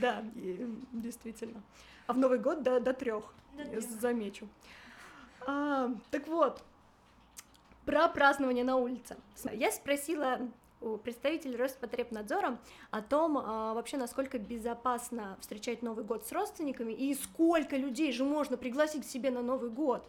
Да, 0.00 0.24
действительно. 0.92 1.62
А 2.06 2.12
в 2.12 2.18
Новый 2.18 2.38
год 2.38 2.62
до, 2.62 2.80
до 2.80 2.92
трех, 2.92 3.32
замечу. 4.00 4.48
А, 5.46 5.90
так 6.10 6.26
вот, 6.28 6.62
про 7.84 8.08
празднование 8.08 8.64
на 8.64 8.76
улице. 8.76 9.16
Я 9.52 9.70
спросила 9.72 10.38
у 10.80 10.96
представителей 10.96 11.56
Роспотребнадзора 11.56 12.58
о 12.90 13.02
том, 13.02 13.38
а, 13.38 13.74
вообще, 13.74 13.96
насколько 13.96 14.38
безопасно 14.38 15.36
встречать 15.40 15.82
Новый 15.82 16.04
год 16.04 16.26
с 16.26 16.32
родственниками 16.32 16.92
и 16.92 17.14
сколько 17.14 17.76
людей 17.76 18.12
же 18.12 18.24
можно 18.24 18.56
пригласить 18.56 19.06
к 19.06 19.08
себе 19.08 19.30
на 19.30 19.42
Новый 19.42 19.70
год. 19.70 20.04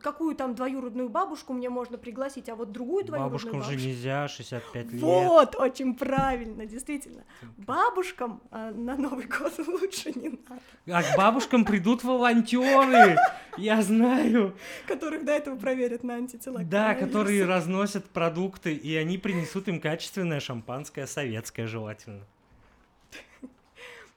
Какую 0.00 0.34
там 0.34 0.54
двоюродную 0.54 1.08
бабушку 1.08 1.52
мне 1.52 1.70
можно 1.70 1.96
пригласить, 1.98 2.48
а 2.48 2.56
вот 2.56 2.72
другую 2.72 3.04
двоюродную 3.04 3.30
Бабушкам 3.30 3.60
бабушку. 3.60 3.78
же 3.78 3.86
нельзя, 3.88 4.28
65 4.28 4.92
лет. 4.92 5.02
Вот, 5.02 5.54
очень 5.56 5.94
правильно, 5.94 6.66
действительно. 6.66 7.24
Бабушкам 7.56 8.42
а, 8.50 8.70
на 8.72 8.96
Новый 8.96 9.26
год 9.26 9.52
лучше 9.66 10.12
не 10.18 10.30
надо, 10.30 10.62
А 10.88 11.02
к 11.02 11.16
бабушкам 11.16 11.64
придут 11.64 12.02
волонтеры, 12.04 13.16
я 13.56 13.80
знаю. 13.82 14.56
которых 14.86 15.24
до 15.24 15.32
этого 15.32 15.56
проверят 15.56 16.02
на 16.02 16.14
антитела. 16.14 16.64
Да, 16.64 16.94
которые 16.94 17.44
разносят 17.44 18.06
продукты, 18.06 18.74
и 18.74 18.94
они 18.96 19.18
принесут 19.18 19.68
им 19.68 19.80
качественное 19.80 20.40
шампанское, 20.40 21.06
советское 21.06 21.66
желательно. 21.66 22.24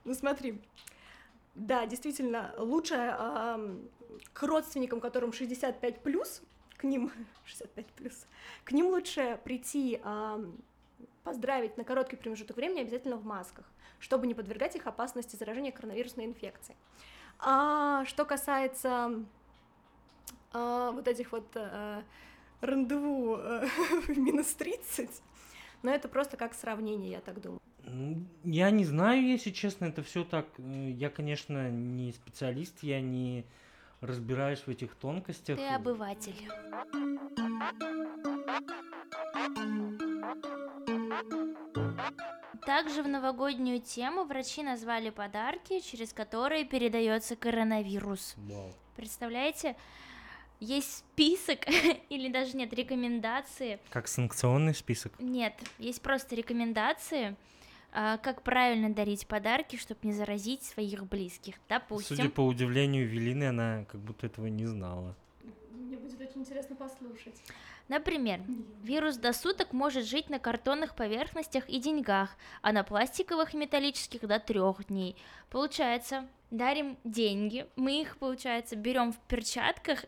Ну 0.05 0.15
смотри, 0.15 0.59
да, 1.59 1.85
действительно, 1.85 2.53
лучше 2.57 2.95
ам, 2.95 3.81
к 4.31 4.43
родственникам, 4.43 5.01
которым 5.01 5.33
65 5.33 6.01
плюс, 6.01 6.41
к 6.77 6.85
ним 6.85 7.11
65 7.45 7.85
плюс, 7.87 8.25
к 8.63 8.71
ним 8.71 8.87
лучше 8.87 9.39
прийти 9.43 9.99
ам, 10.03 10.57
поздравить 11.23 11.77
на 11.77 11.83
короткий 11.83 12.15
промежуток 12.15 12.55
времени 12.55 12.79
обязательно 12.79 13.17
в 13.17 13.25
масках, 13.25 13.65
чтобы 13.99 14.25
не 14.25 14.33
подвергать 14.33 14.77
их 14.77 14.87
опасности 14.87 15.35
заражения 15.35 15.71
коронавирусной 15.71 16.25
инфекцией. 16.25 16.77
А 17.39 18.05
что 18.05 18.23
касается 18.23 19.25
а, 20.53 20.91
вот 20.91 21.07
этих 21.09 21.33
вот 21.33 21.45
а, 21.55 22.03
рандеву 22.61 23.35
а, 23.35 23.65
минус 24.07 24.53
30, 24.53 25.09
ну 25.83 25.91
это 25.91 26.07
просто 26.07 26.37
как 26.37 26.53
сравнение, 26.53 27.11
я 27.11 27.21
так 27.21 27.41
думаю. 27.41 27.59
Я 28.43 28.69
не 28.71 28.85
знаю, 28.85 29.23
если 29.25 29.49
честно, 29.51 29.85
это 29.85 30.03
все 30.03 30.23
так. 30.23 30.45
э, 30.57 30.91
Я, 30.91 31.09
конечно, 31.09 31.69
не 31.71 32.11
специалист, 32.11 32.83
я 32.83 33.01
не 33.01 33.45
разбираюсь 34.01 34.59
в 34.59 34.67
этих 34.69 34.95
тонкостях. 34.95 35.57
Ты 35.57 35.67
обыватель. 35.67 36.35
Также 42.65 43.01
в 43.03 43.07
новогоднюю 43.07 43.81
тему 43.81 44.25
врачи 44.25 44.63
назвали 44.63 45.09
подарки, 45.09 45.79
через 45.79 46.13
которые 46.13 46.65
передается 46.65 47.35
коронавирус. 47.35 48.35
Вау. 48.37 48.73
Представляете? 48.95 49.75
Есть 50.59 50.97
список, 50.97 51.59
или 52.09 52.29
даже 52.29 52.57
нет, 52.57 52.73
рекомендации. 52.73 53.79
Как 53.89 54.07
санкционный 54.07 54.75
список. 54.75 55.13
Нет, 55.19 55.53
есть 55.77 56.01
просто 56.01 56.35
рекомендации, 56.35 57.37
а, 57.91 58.17
как 58.17 58.43
правильно 58.43 58.93
дарить 58.93 59.25
подарки, 59.25 59.77
чтобы 59.77 60.01
не 60.03 60.13
заразить 60.13 60.63
своих 60.63 61.05
близких. 61.07 61.55
Допустим, 61.69 62.17
Судя 62.17 62.29
по 62.29 62.41
удивлению 62.41 63.07
Велины, 63.07 63.45
она 63.45 63.85
как 63.85 64.01
будто 64.01 64.27
этого 64.27 64.47
не 64.47 64.65
знала. 64.65 65.15
Мне 65.71 65.97
будет 65.97 66.19
очень 66.19 66.41
интересно 66.41 66.75
послушать. 66.75 67.35
например, 67.87 68.41
вирус 68.83 69.15
до 69.15 69.31
суток 69.31 69.71
может 69.71 70.05
жить 70.05 70.29
на 70.29 70.39
картонных 70.39 70.93
поверхностях 70.93 71.67
и 71.69 71.79
деньгах, 71.79 72.35
а 72.61 72.73
на 72.73 72.83
пластиковых 72.83 73.53
и 73.53 73.57
металлических 73.57 74.27
до 74.27 74.39
трех 74.39 74.85
дней. 74.87 75.15
Получается, 75.49 76.27
дарим 76.51 76.97
деньги, 77.03 77.65
мы 77.75 78.01
их, 78.01 78.17
получается, 78.17 78.75
берем 78.75 79.13
в 79.13 79.17
перчатках, 79.21 80.05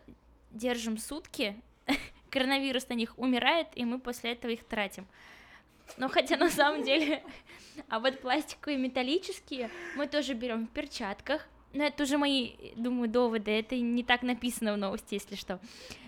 держим 0.52 0.98
сутки, 0.98 1.56
коронавирус 2.30 2.88
на 2.88 2.94
них 2.94 3.18
умирает, 3.18 3.68
и 3.74 3.84
мы 3.84 3.98
после 3.98 4.32
этого 4.32 4.52
их 4.52 4.64
тратим. 4.64 5.06
Но 5.96 6.08
хотя 6.08 6.36
на 6.36 6.48
самом 6.48 6.84
деле, 6.84 7.22
а 7.88 7.98
вот 7.98 8.20
пластиковые 8.20 8.78
металлические 8.78 9.70
мы 9.96 10.06
тоже 10.06 10.34
берем 10.34 10.66
в 10.66 10.70
перчатках. 10.70 11.46
Но 11.74 11.84
это 11.84 12.02
уже 12.02 12.18
мои, 12.18 12.52
думаю, 12.76 13.08
доводы. 13.08 13.50
Это 13.50 13.76
не 13.76 14.04
так 14.04 14.22
написано 14.22 14.74
в 14.74 14.76
новости, 14.76 15.14
если 15.14 15.36
что. 15.36 15.58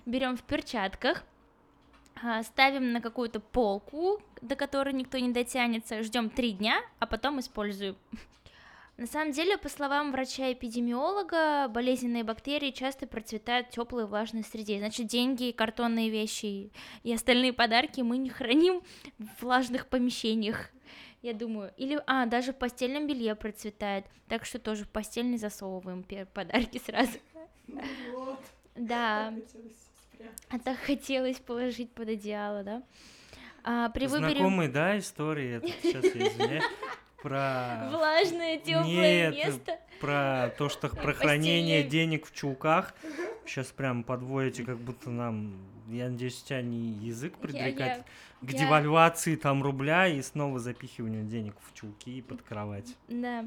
Берем 0.05 0.37
в 0.37 0.43
перчатках, 0.43 1.25
а, 2.23 2.43
ставим 2.43 2.93
на 2.93 3.01
какую-то 3.01 3.41
полку, 3.41 4.23
до 4.41 4.57
которой 4.57 4.93
никто 4.93 5.19
не 5.19 5.31
дотянется, 5.31 6.03
ждем 6.03 6.31
три 6.31 6.53
дня, 6.53 6.81
а 6.99 7.07
потом 7.07 7.41
используем. 7.41 7.97
На 8.97 9.07
самом 9.07 9.33
деле, 9.33 9.59
по 9.59 9.69
словам 9.69 10.13
врача-эпидемиолога, 10.13 11.69
болезненные 11.69 12.23
бактерии 12.23 12.71
часто 12.71 13.09
процветают 13.09 13.67
в 13.67 13.71
теплой 13.71 14.05
и 14.05 14.07
влажной 14.07 14.45
среде. 14.45 14.79
Значит, 14.79 15.09
деньги, 15.09 15.51
картонные 15.51 16.11
вещи 16.11 16.71
и 17.03 17.13
остальные 17.13 17.53
подарки 17.53 18.03
мы 18.03 18.19
не 18.19 18.31
храним 18.31 18.83
в 19.19 19.43
влажных 19.43 19.89
помещениях. 19.89 20.71
Я 21.23 21.33
думаю, 21.33 21.73
или, 21.77 22.01
а, 22.07 22.27
даже 22.27 22.53
в 22.53 22.57
постельном 22.57 23.07
белье 23.09 23.35
процветает, 23.35 24.05
так 24.29 24.45
что 24.45 24.59
тоже 24.61 24.85
в 24.85 24.89
постель 24.91 25.29
не 25.29 25.39
засовываем 25.39 26.05
подарки 26.33 26.79
сразу. 26.85 27.19
Вот. 28.13 28.39
Да, 28.77 29.33
а 30.51 30.59
так 30.59 30.79
хотелось 30.79 31.39
положить 31.39 31.91
под 31.91 32.11
одеяло, 32.11 32.63
да? 32.63 32.83
А, 33.65 33.89
при 33.89 34.07
выборе 34.07 34.35
Знакомые, 34.35 34.69
да, 34.69 34.99
истории? 34.99 35.57
Это 35.57 35.69
сейчас 35.83 36.05
я 36.05 36.29
извиняюсь. 36.29 36.65
Про... 37.25 37.89
влажное 37.91 38.59
теплое 38.59 39.31
Нет, 39.31 39.35
место. 39.35 39.79
про 39.99 40.51
то, 40.59 40.69
что 40.69 40.91
про 40.91 41.15
хранение 41.15 41.83
денег 41.83 42.27
в 42.27 42.35
чулках. 42.35 42.95
Сейчас 43.47 43.69
прям 43.69 44.05
подводите, 44.05 44.63
как 44.63 44.77
будто 44.77 45.09
нам, 45.09 45.57
я 45.89 46.11
надеюсь, 46.11 46.43
у 46.43 46.47
тебя 46.47 46.61
не 46.61 46.91
язык 47.07 47.33
Я- 47.33 47.39
предрекать 47.41 48.05
я- 48.43 48.47
к 48.47 48.53
я- 48.53 48.59
девальвации 48.59 49.37
там 49.37 49.63
рубля 49.63 50.07
и 50.07 50.21
снова 50.21 50.59
запихиванию 50.59 51.25
денег 51.25 51.55
в 51.63 51.73
чулки 51.73 52.19
и 52.19 52.21
под 52.21 52.43
кровать. 52.43 52.95
Да. 53.09 53.47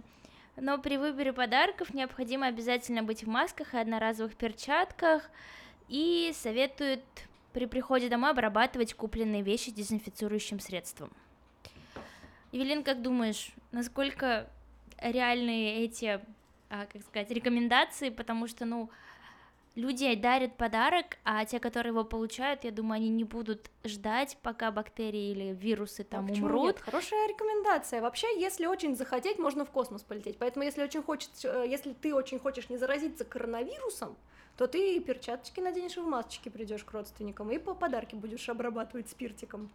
Но 0.55 0.79
при 0.79 0.97
выборе 0.97 1.31
подарков 1.31 1.93
необходимо 1.93 2.47
обязательно 2.47 3.03
быть 3.03 3.23
в 3.23 3.27
масках 3.27 3.75
и 3.75 3.77
одноразовых 3.77 4.33
перчатках. 4.35 5.29
И 5.87 6.31
советуют 6.33 7.03
при 7.53 7.67
приходе 7.67 8.09
домой 8.09 8.31
обрабатывать 8.31 8.95
купленные 8.95 9.43
вещи 9.43 9.69
дезинфицирующим 9.69 10.59
средством. 10.59 11.11
Евелин, 12.51 12.81
как 12.83 13.01
думаешь, 13.01 13.51
насколько 13.77 14.49
реальные 14.99 15.85
эти, 15.85 16.19
а, 16.69 16.85
как 16.91 17.01
сказать, 17.03 17.29
рекомендации? 17.31 18.09
Потому 18.09 18.47
что, 18.47 18.65
ну, 18.65 18.89
люди 19.75 20.13
дарят 20.15 20.57
подарок, 20.57 21.17
а 21.23 21.45
те, 21.45 21.59
которые 21.59 21.91
его 21.91 22.03
получают, 22.03 22.63
я 22.63 22.71
думаю, 22.71 22.97
они 22.97 23.09
не 23.09 23.23
будут 23.23 23.69
ждать, 23.85 24.37
пока 24.41 24.71
бактерии 24.71 25.31
или 25.31 25.53
вирусы 25.53 26.03
там 26.03 26.27
а 26.27 26.33
умрут. 26.33 26.75
Нет? 26.75 26.79
Хорошая 26.79 27.27
рекомендация. 27.27 28.01
Вообще, 28.01 28.27
если 28.39 28.65
очень 28.65 28.95
захотеть, 28.95 29.37
можно 29.37 29.63
в 29.63 29.69
космос 29.69 30.01
полететь. 30.01 30.37
Поэтому, 30.39 30.65
если 30.65 30.83
очень 30.83 31.03
хочешь, 31.03 31.29
э, 31.43 31.65
если 31.69 31.93
ты 31.93 32.15
очень 32.15 32.39
хочешь 32.39 32.69
не 32.69 32.77
заразиться 32.77 33.25
коронавирусом, 33.25 34.17
то 34.57 34.65
ты 34.65 34.99
перчаточки 34.99 35.59
наденешь 35.59 35.97
и 35.97 35.99
в 35.99 36.07
масочке 36.07 36.49
придешь 36.49 36.83
к 36.83 36.91
родственникам 36.91 37.51
и 37.51 37.59
по 37.59 37.75
подарки 37.75 38.15
будешь 38.15 38.49
обрабатывать 38.49 39.07
спиртиком. 39.07 39.69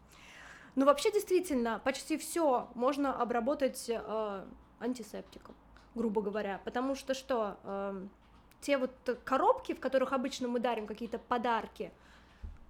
Ну, 0.75 0.87
вообще, 0.87 1.12
действительно, 1.12 1.81
почти 1.85 2.17
все 2.17 2.69
можно 2.75 3.14
обработать 3.14 3.91
э, 3.91 4.45
антисептиком, 4.81 5.55
грубо 5.95 6.23
говоря. 6.23 6.61
Потому 6.64 6.95
что 6.95 7.14
что? 7.14 7.59
Э, 7.64 8.07
те 8.61 8.79
вот 8.79 8.93
коробки, 9.25 9.75
в 9.75 9.81
которых 9.81 10.12
обычно 10.12 10.49
мы 10.49 10.61
дарим 10.61 10.87
какие-то 10.87 11.19
подарки. 11.19 11.93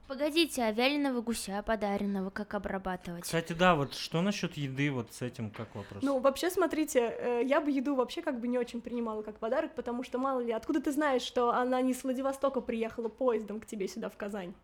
Погодите, 0.08 0.62
а 0.62 0.72
вяленого 0.72 1.20
гуся 1.20 1.62
подаренного 1.62 2.30
как 2.30 2.54
обрабатывать? 2.54 3.22
Кстати, 3.22 3.52
да, 3.52 3.76
вот 3.76 3.94
что 3.94 4.20
насчет 4.20 4.56
еды, 4.56 4.90
вот 4.90 5.12
с 5.14 5.22
этим 5.22 5.50
как 5.50 5.74
вопрос? 5.74 6.02
Ну, 6.02 6.18
вообще, 6.18 6.50
смотрите, 6.50 6.98
э, 7.00 7.42
я 7.44 7.60
бы 7.60 7.70
еду 7.70 7.94
вообще 7.94 8.20
как 8.20 8.40
бы 8.40 8.48
не 8.48 8.58
очень 8.58 8.80
принимала 8.80 9.22
как 9.22 9.38
подарок, 9.38 9.74
потому 9.74 10.02
что, 10.02 10.18
мало 10.18 10.40
ли, 10.40 10.52
откуда 10.52 10.80
ты 10.80 10.90
знаешь, 10.90 11.22
что 11.22 11.52
она 11.52 11.80
не 11.82 11.94
с 11.94 12.02
Владивостока 12.02 12.60
приехала 12.60 13.08
поездом 13.08 13.60
к 13.60 13.66
тебе 13.66 13.86
сюда, 13.86 14.08
в 14.08 14.16
Казань? 14.16 14.54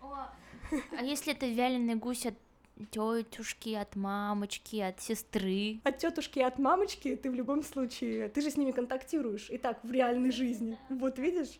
О, 0.00 0.26
а 0.96 1.02
если 1.02 1.32
это 1.32 1.46
вяленый 1.46 1.94
гусь 1.94 2.26
от 2.26 2.34
тетушки, 2.86 3.74
от 3.74 3.96
мамочки, 3.96 4.76
от 4.76 5.00
сестры. 5.00 5.80
От 5.84 5.98
тетушки, 5.98 6.38
от 6.40 6.58
мамочки 6.58 7.16
ты 7.16 7.30
в 7.30 7.34
любом 7.34 7.62
случае, 7.62 8.28
ты 8.28 8.40
же 8.40 8.50
с 8.50 8.56
ними 8.56 8.70
контактируешь 8.70 9.50
и 9.50 9.58
так 9.58 9.82
в 9.82 9.90
реальной 9.90 10.30
жизни. 10.30 10.78
Вот 10.88 11.18
видишь? 11.18 11.58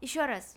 Еще 0.00 0.24
раз. 0.24 0.56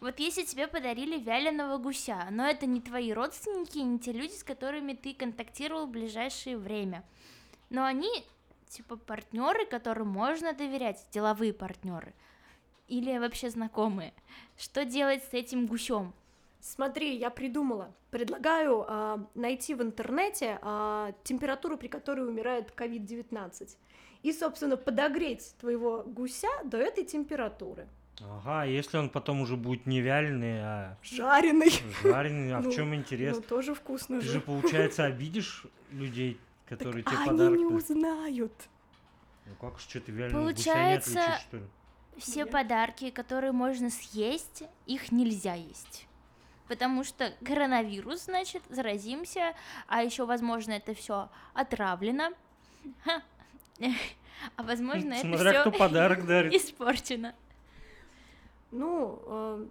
Вот 0.00 0.18
если 0.18 0.42
тебе 0.42 0.66
подарили 0.66 1.18
вяленого 1.18 1.78
гуся, 1.78 2.26
но 2.30 2.46
это 2.46 2.66
не 2.66 2.80
твои 2.80 3.12
родственники, 3.12 3.78
не 3.78 3.98
те 3.98 4.12
люди, 4.12 4.34
с 4.34 4.44
которыми 4.44 4.92
ты 4.92 5.14
контактировал 5.14 5.86
в 5.86 5.90
ближайшее 5.90 6.58
время. 6.58 7.04
Но 7.70 7.84
они 7.84 8.24
типа 8.68 8.96
партнеры, 8.96 9.66
которым 9.66 10.08
можно 10.08 10.52
доверять, 10.52 11.06
деловые 11.12 11.52
партнеры. 11.52 12.12
Или 12.88 13.16
вообще 13.18 13.48
знакомые. 13.48 14.12
Что 14.58 14.84
делать 14.84 15.24
с 15.24 15.32
этим 15.32 15.66
гусем? 15.66 16.12
Смотри, 16.64 17.14
я 17.18 17.28
придумала. 17.28 17.94
Предлагаю 18.10 18.86
э, 18.88 19.18
найти 19.34 19.74
в 19.74 19.82
интернете 19.82 20.58
э, 20.62 21.12
температуру, 21.22 21.76
при 21.76 21.88
которой 21.88 22.26
умирает 22.26 22.72
COVID-19. 22.74 23.76
И, 24.22 24.32
собственно, 24.32 24.78
подогреть 24.78 25.54
твоего 25.60 26.02
гуся 26.06 26.48
до 26.64 26.78
этой 26.78 27.04
температуры. 27.04 27.86
Ага, 28.18 28.64
если 28.64 28.96
он 28.96 29.10
потом 29.10 29.42
уже 29.42 29.56
будет 29.56 29.84
не 29.84 30.00
вяленый, 30.00 30.62
а 30.62 30.96
жареный. 31.02 31.70
Жареный, 32.02 32.54
а 32.54 32.60
ну, 32.62 32.70
в 32.70 32.74
чем 32.74 32.94
интерес? 32.94 33.36
Ну, 33.36 33.42
тоже 33.42 33.74
вкусно 33.74 34.20
Ты 34.20 34.26
же. 34.26 34.32
же, 34.32 34.40
получается, 34.40 35.04
обидишь 35.04 35.66
людей, 35.90 36.40
которые 36.66 37.04
так 37.04 37.12
тебе 37.12 37.22
они 37.24 37.30
подарок. 37.30 37.58
не 37.58 37.66
узнают. 37.66 38.54
Ну 39.44 39.54
как 39.60 39.78
же, 39.78 39.84
что 39.84 40.00
ты 40.00 40.12
вяленого 40.12 40.44
Получается, 40.44 41.10
гуся 41.10 41.20
не 41.20 41.26
отличишь, 41.26 41.46
что 41.46 41.56
ли? 41.58 41.64
Все 42.16 42.40
Нет. 42.40 42.50
подарки, 42.50 43.10
которые 43.10 43.52
можно 43.52 43.90
съесть, 43.90 44.62
их 44.86 45.12
нельзя 45.12 45.52
есть. 45.52 46.06
Потому 46.68 47.04
что 47.04 47.32
коронавирус, 47.44 48.24
значит, 48.24 48.62
заразимся, 48.70 49.54
а 49.86 50.02
еще, 50.02 50.24
возможно, 50.24 50.72
это 50.72 50.94
все 50.94 51.28
отравлено. 51.52 52.30
А 54.56 54.62
возможно, 54.62 55.14
это 55.14 55.26
Смотря 55.26 55.60
кто 55.60 55.70
все 55.70 55.78
подарок 55.78 56.26
дарит. 56.26 56.52
испорчено. 56.52 57.34
Ну, 58.70 59.22
э, 59.26 59.66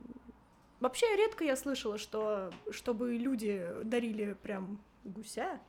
вообще 0.80 1.06
редко 1.16 1.44
я 1.44 1.56
слышала, 1.56 1.98
что 1.98 2.50
чтобы 2.72 3.16
люди 3.18 3.64
дарили 3.84 4.34
прям 4.42 4.80
гуся, 5.04 5.60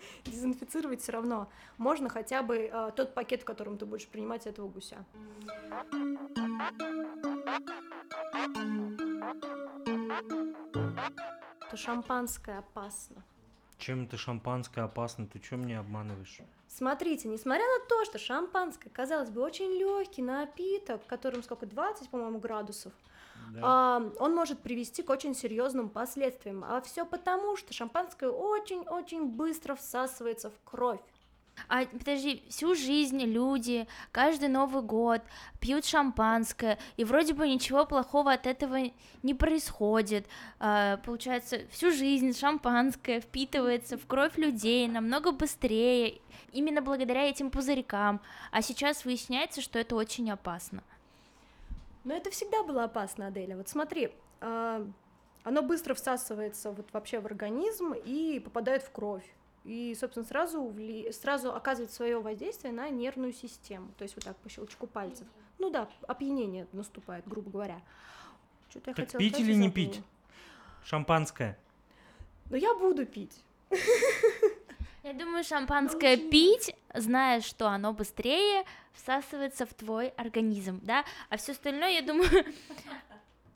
дезинфицировать 0.24 1.00
все 1.00 1.12
равно 1.12 1.50
можно 1.76 2.08
хотя 2.08 2.42
бы 2.42 2.70
э, 2.72 2.90
тот 2.96 3.14
пакет, 3.14 3.42
в 3.42 3.44
котором 3.44 3.78
ты 3.78 3.86
будешь 3.86 4.06
принимать 4.08 4.46
этого 4.46 4.68
гуся. 4.68 5.04
То 11.70 11.76
шампанское 11.76 12.58
опасно. 12.58 13.22
Чем 13.78 14.04
это 14.04 14.16
шампанское 14.16 14.82
опасно? 14.82 15.26
Ты 15.26 15.40
что 15.40 15.56
мне 15.56 15.78
обманываешь? 15.78 16.40
Смотрите, 16.66 17.28
несмотря 17.28 17.64
на 17.64 17.86
то, 17.88 18.04
что 18.04 18.18
шампанское, 18.18 18.90
казалось 18.90 19.30
бы, 19.30 19.40
очень 19.40 19.70
легкий 19.78 20.22
напиток, 20.22 21.02
в 21.02 21.06
котором 21.06 21.42
сколько, 21.42 21.66
20, 21.66 22.10
по-моему, 22.10 22.40
градусов, 22.40 22.92
Да. 23.52 23.60
а, 23.62 24.12
он 24.18 24.34
может 24.34 24.60
привести 24.60 25.02
к 25.02 25.10
очень 25.10 25.34
серьезным 25.34 25.88
последствиям. 25.88 26.64
А 26.64 26.80
все 26.80 27.04
потому, 27.04 27.56
что 27.56 27.72
шампанское 27.72 28.28
очень-очень 28.28 29.26
быстро 29.26 29.74
всасывается 29.74 30.50
в 30.50 30.60
кровь. 30.64 31.00
А 31.68 31.84
подожди, 31.86 32.42
всю 32.48 32.74
жизнь 32.74 33.20
люди, 33.22 33.88
каждый 34.12 34.48
Новый 34.48 34.82
год 34.82 35.22
пьют 35.60 35.84
шампанское, 35.84 36.78
и 36.96 37.04
вроде 37.04 37.34
бы 37.34 37.48
ничего 37.48 37.84
плохого 37.84 38.32
от 38.32 38.46
этого 38.46 38.78
не 39.22 39.34
происходит. 39.34 40.26
А, 40.60 40.98
получается, 40.98 41.60
всю 41.70 41.90
жизнь 41.90 42.36
шампанское 42.38 43.20
впитывается 43.20 43.98
в 43.98 44.06
кровь 44.06 44.36
людей 44.36 44.86
намного 44.86 45.32
быстрее, 45.32 46.20
именно 46.52 46.80
благодаря 46.80 47.28
этим 47.28 47.50
пузырькам. 47.50 48.20
А 48.52 48.62
сейчас 48.62 49.04
выясняется, 49.04 49.60
что 49.60 49.78
это 49.78 49.96
очень 49.96 50.30
опасно. 50.30 50.82
Но 52.04 52.14
это 52.14 52.30
всегда 52.30 52.62
было 52.62 52.84
опасно, 52.84 53.26
Аделя. 53.26 53.56
Вот 53.56 53.68
смотри, 53.68 54.10
а, 54.40 54.86
оно 55.42 55.62
быстро 55.62 55.94
всасывается 55.94 56.70
вот 56.72 56.92
вообще 56.92 57.20
в 57.20 57.26
организм 57.26 57.92
и 57.92 58.40
попадает 58.40 58.82
в 58.82 58.90
кровь. 58.90 59.24
И, 59.64 59.94
собственно, 59.98 60.24
сразу, 60.24 60.64
вли... 60.66 61.12
сразу 61.12 61.54
оказывает 61.54 61.92
свое 61.92 62.20
воздействие 62.20 62.72
на 62.72 62.88
нервную 62.88 63.32
систему. 63.32 63.92
То 63.98 64.02
есть 64.04 64.14
вот 64.14 64.24
так 64.24 64.36
по 64.38 64.48
щелчку 64.48 64.86
пальцев. 64.86 65.26
Ну 65.58 65.70
да, 65.70 65.88
опьянение 66.06 66.66
наступает, 66.72 67.26
грубо 67.26 67.50
говоря. 67.50 67.80
Что-то 68.70 68.90
я 68.90 68.94
Так 68.94 69.06
хотела 69.06 69.20
пить 69.20 69.38
или 69.38 69.52
не 69.52 69.68
забыла. 69.68 69.72
пить? 69.72 70.02
Шампанское. 70.84 71.58
Но 72.50 72.56
я 72.56 72.74
буду 72.74 73.04
пить. 73.04 73.42
Я 75.04 75.12
думаю, 75.12 75.44
шампанское 75.44 76.16
пить, 76.16 76.74
зная, 76.92 77.40
что 77.40 77.68
оно 77.68 77.92
быстрее 77.92 78.64
всасывается 78.92 79.64
в 79.64 79.72
твой 79.72 80.08
организм, 80.08 80.80
да? 80.82 81.04
А 81.28 81.36
все 81.36 81.52
остальное, 81.52 81.90
я 81.90 82.02
думаю... 82.02 82.28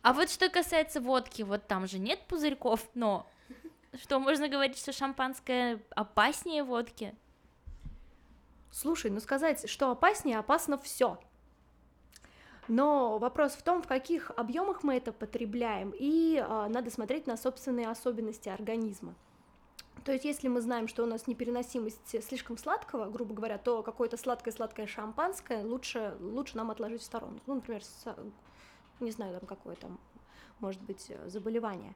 А 0.05 0.13
вот 0.13 0.31
что 0.31 0.49
касается 0.49 1.01
водки, 1.01 1.43
вот 1.43 1.69
там 1.69 1.87
же 1.87 2.01
нет 2.01 2.27
пузырьков, 2.27 2.85
но 2.95 3.25
что, 3.95 4.19
можно 4.19 4.49
говорить, 4.49 4.77
что 4.77 4.93
шампанское 4.93 5.81
опаснее 5.91 6.65
водки? 6.65 7.15
Слушай, 8.73 9.13
ну 9.13 9.21
сказать, 9.21 9.71
что 9.71 9.93
опаснее, 9.93 10.39
опасно 10.39 10.77
все. 10.77 11.21
Но 12.67 13.19
вопрос 13.19 13.53
в 13.53 13.63
том, 13.63 13.81
в 13.81 13.87
каких 13.87 14.33
объемах 14.37 14.83
мы 14.83 14.97
это 14.97 15.13
потребляем, 15.13 15.93
и 15.97 16.43
а, 16.45 16.69
надо 16.69 16.91
смотреть 16.91 17.29
на 17.29 17.37
собственные 17.37 17.89
особенности 17.89 18.49
организма. 18.49 19.15
То 20.05 20.13
есть, 20.13 20.25
если 20.25 20.49
мы 20.49 20.61
знаем, 20.61 20.89
что 20.89 21.05
у 21.05 21.07
нас 21.07 21.27
непереносимость 21.27 22.25
слишком 22.27 22.59
сладкого, 22.59 23.09
грубо 23.11 23.35
говоря, 23.35 23.59
то 23.59 23.83
какое-то 23.83 24.17
сладкое-сладкое 24.17 24.87
шампанское 24.87 25.65
лучше, 25.65 26.17
лучше 26.21 26.57
нам 26.57 26.71
отложить 26.71 27.03
в 27.03 27.05
сторону. 27.05 27.39
Ну, 27.47 27.55
например, 27.55 27.85
с- 27.85 28.17
не 29.01 29.11
знаю, 29.11 29.39
там 29.39 29.47
какое 29.47 29.77
там 29.77 29.99
может 30.61 30.81
быть 30.83 31.07
э, 31.09 31.29
заболевание. 31.29 31.95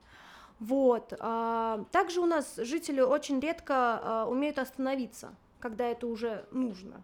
Вот. 0.60 1.12
а, 1.20 1.84
Также 1.92 2.20
у 2.20 2.26
нас 2.26 2.56
жители 2.56 3.00
очень 3.00 3.40
редко 3.40 3.74
а, 4.02 4.26
умеют 4.26 4.58
остановиться, 4.58 5.34
когда 5.60 5.86
это 5.86 6.06
уже 6.06 6.46
нужно. 6.50 7.02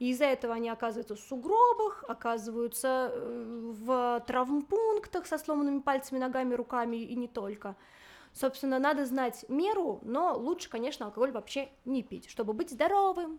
И 0.00 0.10
из-за 0.10 0.24
этого 0.24 0.54
они 0.54 0.68
оказываются 0.68 1.14
в 1.14 1.20
сугробах, 1.20 2.04
оказываются 2.08 3.10
э, 3.12 3.72
в 3.84 4.22
травмпунктах 4.26 5.26
со 5.26 5.38
сломанными 5.38 5.78
пальцами, 5.80 6.18
ногами, 6.18 6.54
руками 6.54 6.96
и 6.96 7.14
не 7.14 7.28
только. 7.28 7.76
Собственно, 8.34 8.80
надо 8.80 9.06
знать 9.06 9.44
меру, 9.48 10.00
но 10.02 10.36
лучше, 10.36 10.68
конечно, 10.68 11.06
алкоголь 11.06 11.30
вообще 11.30 11.68
не 11.84 12.02
пить, 12.02 12.28
чтобы 12.28 12.52
быть 12.52 12.70
здоровым. 12.70 13.38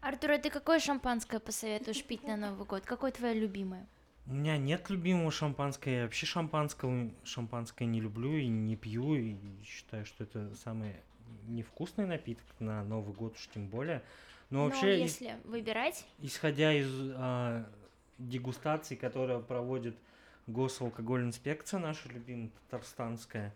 Артур, 0.00 0.32
а 0.32 0.38
ты 0.38 0.48
какое 0.48 0.80
шампанское 0.80 1.38
посоветуешь 1.38 2.02
пить 2.02 2.24
на 2.26 2.36
Новый 2.36 2.66
год? 2.66 2.86
Какое 2.86 3.10
твое 3.12 3.34
любимое? 3.34 3.86
У 4.26 4.32
меня 4.32 4.56
нет 4.56 4.88
любимого 4.88 5.30
шампанского. 5.30 5.92
Я 5.92 6.02
вообще 6.04 6.24
шампанского 6.24 7.10
шампанское 7.24 7.84
не 7.84 8.00
люблю 8.00 8.34
и 8.36 8.46
не 8.46 8.76
пью. 8.76 9.14
И 9.14 9.36
считаю, 9.64 10.06
что 10.06 10.24
это 10.24 10.54
самый 10.54 10.96
невкусный 11.48 12.06
напиток 12.06 12.46
на 12.58 12.82
Новый 12.84 13.14
год 13.14 13.34
уж 13.34 13.48
тем 13.52 13.68
более. 13.68 14.02
Но 14.48 14.58
Но 14.58 14.64
вообще, 14.64 14.96
ис- 14.96 15.02
если 15.02 15.36
выбирать, 15.44 16.06
исходя 16.20 16.72
из 16.72 16.90
а, 17.16 17.66
дегустаций, 18.18 18.96
которые 18.96 19.40
проводит 19.40 19.96
госалкогольная 20.46 21.28
инспекция, 21.28 21.78
наша 21.78 22.08
любимая 22.08 22.50
татарстанская, 22.68 23.54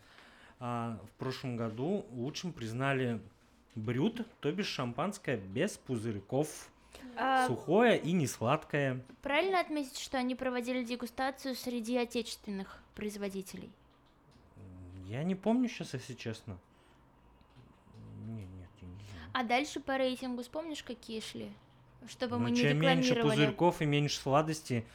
а, 0.60 0.98
в 1.06 1.18
прошлом 1.18 1.56
году 1.56 2.06
лучшим 2.10 2.52
признали 2.52 3.20
брют, 3.74 4.26
то 4.40 4.50
бишь 4.52 4.68
шампанское 4.68 5.36
без 5.36 5.76
пузырьков. 5.76 6.68
А, 7.16 7.46
Сухое 7.46 7.98
и 7.98 8.12
не 8.12 8.26
сладкое. 8.26 9.04
правильно 9.22 9.60
отметить, 9.60 9.98
что 9.98 10.18
они 10.18 10.34
проводили 10.34 10.84
дегустацию 10.84 11.54
среди 11.54 11.96
отечественных 11.96 12.82
производителей? 12.94 13.70
Я 15.06 15.22
не 15.22 15.34
помню 15.34 15.68
сейчас, 15.68 15.94
если 15.94 16.14
честно. 16.14 16.58
Не, 18.26 18.46
нет, 18.46 18.70
я 18.80 18.88
не 18.88 18.94
знаю. 18.94 19.30
А 19.32 19.44
дальше 19.44 19.80
по 19.80 19.96
рейтингу 19.96 20.42
вспомнишь, 20.42 20.82
какие 20.82 21.20
шли? 21.20 21.52
Чтобы 22.08 22.36
Ну, 22.36 22.44
мы 22.44 22.50
не 22.50 22.60
чем 22.60 22.80
меньше 22.80 23.14
пузырьков 23.20 23.82
и 23.82 23.86
меньше 23.86 24.18
сладости, 24.18 24.86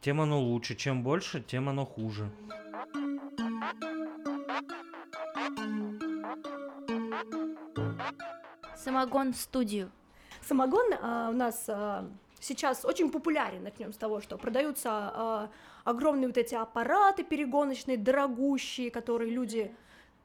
тем 0.00 0.20
оно 0.20 0.40
лучше. 0.40 0.74
Чем 0.76 1.02
больше, 1.02 1.40
тем 1.42 1.68
оно 1.68 1.84
хуже. 1.84 2.30
Самогон 8.76 9.32
в 9.32 9.36
студию. 9.36 9.90
Самогон 10.42 10.94
а, 11.00 11.30
у 11.30 11.32
нас 11.32 11.64
а, 11.68 12.08
сейчас 12.40 12.84
очень 12.84 13.10
популярен, 13.10 13.62
начнем 13.62 13.92
с 13.92 13.96
того, 13.96 14.20
что 14.20 14.38
продаются 14.38 14.90
а, 14.90 15.50
огромные 15.84 16.28
вот 16.28 16.36
эти 16.36 16.54
аппараты 16.54 17.24
перегоночные, 17.24 17.96
дорогущие, 17.96 18.90
которые 18.90 19.30
люди, 19.30 19.74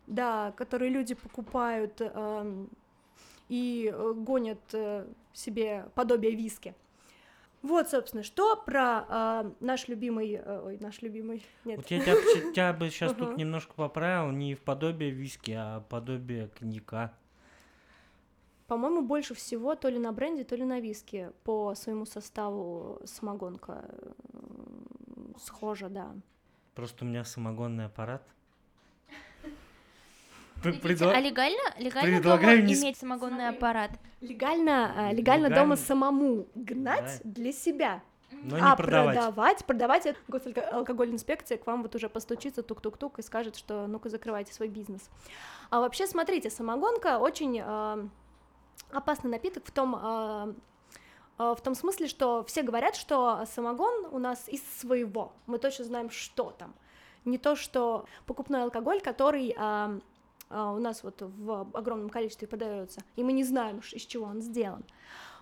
да, 0.08 0.54
которые 0.56 0.90
люди 0.90 1.16
покупают 1.16 2.02
ам, 2.02 2.70
и 3.50 3.92
э, 3.94 4.14
гонят 4.16 4.62
э, 4.74 5.06
себе 5.34 5.86
подобие 5.96 6.36
виски. 6.36 6.76
Вот, 7.64 7.90
собственно, 7.90 8.24
что 8.24 8.58
про 8.58 9.06
а, 9.08 9.54
наш 9.62 9.88
любимый, 9.88 10.34
э, 10.34 10.62
ой, 10.66 10.78
наш 10.82 11.02
любимый, 11.02 11.46
нет, 11.64 11.78
Вот 11.78 11.90
я 11.90 12.02
тебя, 12.02 12.52
тебя 12.52 12.74
бы 12.74 12.90
сейчас 12.90 13.14
тут 13.14 13.38
немножко 13.38 13.74
поправил, 13.74 14.32
не 14.32 14.54
в 14.54 14.62
подобие 14.62 15.12
виски, 15.12 15.52
а 15.52 15.80
подобие 15.80 16.50
коньяка. 16.50 17.14
По-моему, 18.68 19.02
больше 19.02 19.34
всего 19.34 19.76
то 19.76 19.88
ли 19.88 19.98
на 19.98 20.12
бренде, 20.12 20.44
то 20.44 20.58
ли 20.58 20.66
на 20.66 20.82
виске 20.82 21.32
по 21.46 21.74
своему 21.74 22.06
составу 22.06 23.00
самогонка 23.06 23.86
схожа, 25.38 25.88
да. 25.88 26.14
Просто 26.76 27.06
у 27.06 27.08
меня 27.08 27.24
самогонный 27.24 27.86
аппарат. 27.86 28.24
П- 30.64 30.70
Видите, 30.72 30.88
предла- 30.88 31.12
А 31.14 31.20
легально, 31.20 31.62
легально 31.78 32.18
предлагаю 32.18 32.58
дома 32.60 32.68
не 32.70 32.74
иметь 32.82 32.98
самогонный 32.98 33.50
аппарат? 33.50 33.92
Легально, 34.22 34.94
а, 34.96 35.12
легально, 35.12 35.48
Легально. 35.48 35.56
дома 35.56 35.76
самому 35.76 36.48
гнать 36.56 37.20
Да. 37.24 37.30
для 37.30 37.52
себя, 37.52 38.02
Но 38.32 38.58
не 38.58 38.64
а 38.64 38.76
продавать. 38.76 39.16
продавать, 39.18 39.66
продавать 39.66 40.06
это 40.06 40.20
госалкогольная 40.28 41.16
инспекция 41.16 41.58
к 41.58 41.68
вам 41.68 41.82
вот 41.84 41.94
уже 41.96 42.08
постучится 42.10 42.64
тук-тук-тук 42.64 43.20
и 43.20 43.22
скажет, 43.22 43.56
что 43.58 43.88
ну-ка 43.88 44.10
закрывайте 44.10 44.54
свой 44.54 44.70
бизнес. 44.70 45.10
А 45.70 45.82
вообще, 45.82 46.08
смотрите, 46.08 46.50
самогонка 46.50 47.20
очень 47.20 47.60
а, 47.62 48.08
опасный 48.92 49.30
напиток 49.32 49.66
в 49.66 49.72
том, 49.72 49.96
а, 49.96 50.54
в 51.38 51.58
том 51.62 51.76
смысле, 51.76 52.08
что 52.08 52.44
все 52.46 52.62
говорят, 52.62 52.96
что 52.96 53.44
самогон 53.54 54.06
у 54.12 54.20
нас 54.20 54.48
из 54.48 54.62
своего, 54.80 55.34
мы 55.48 55.58
точно 55.58 55.84
знаем, 55.86 56.10
что 56.10 56.52
там. 56.52 56.74
Не 57.26 57.38
то, 57.38 57.56
что 57.56 58.06
покупной 58.26 58.64
алкоголь, 58.64 59.02
который 59.02 59.54
а, 59.58 60.00
у 60.54 60.80
нас 60.80 61.04
вот 61.04 61.22
в 61.22 61.70
огромном 61.74 62.10
количестве 62.10 62.48
подается, 62.48 63.02
и 63.16 63.24
мы 63.24 63.34
не 63.34 63.44
знаем, 63.44 63.82
из 63.92 64.02
чего 64.04 64.26
он 64.26 64.42
сделан. 64.42 64.84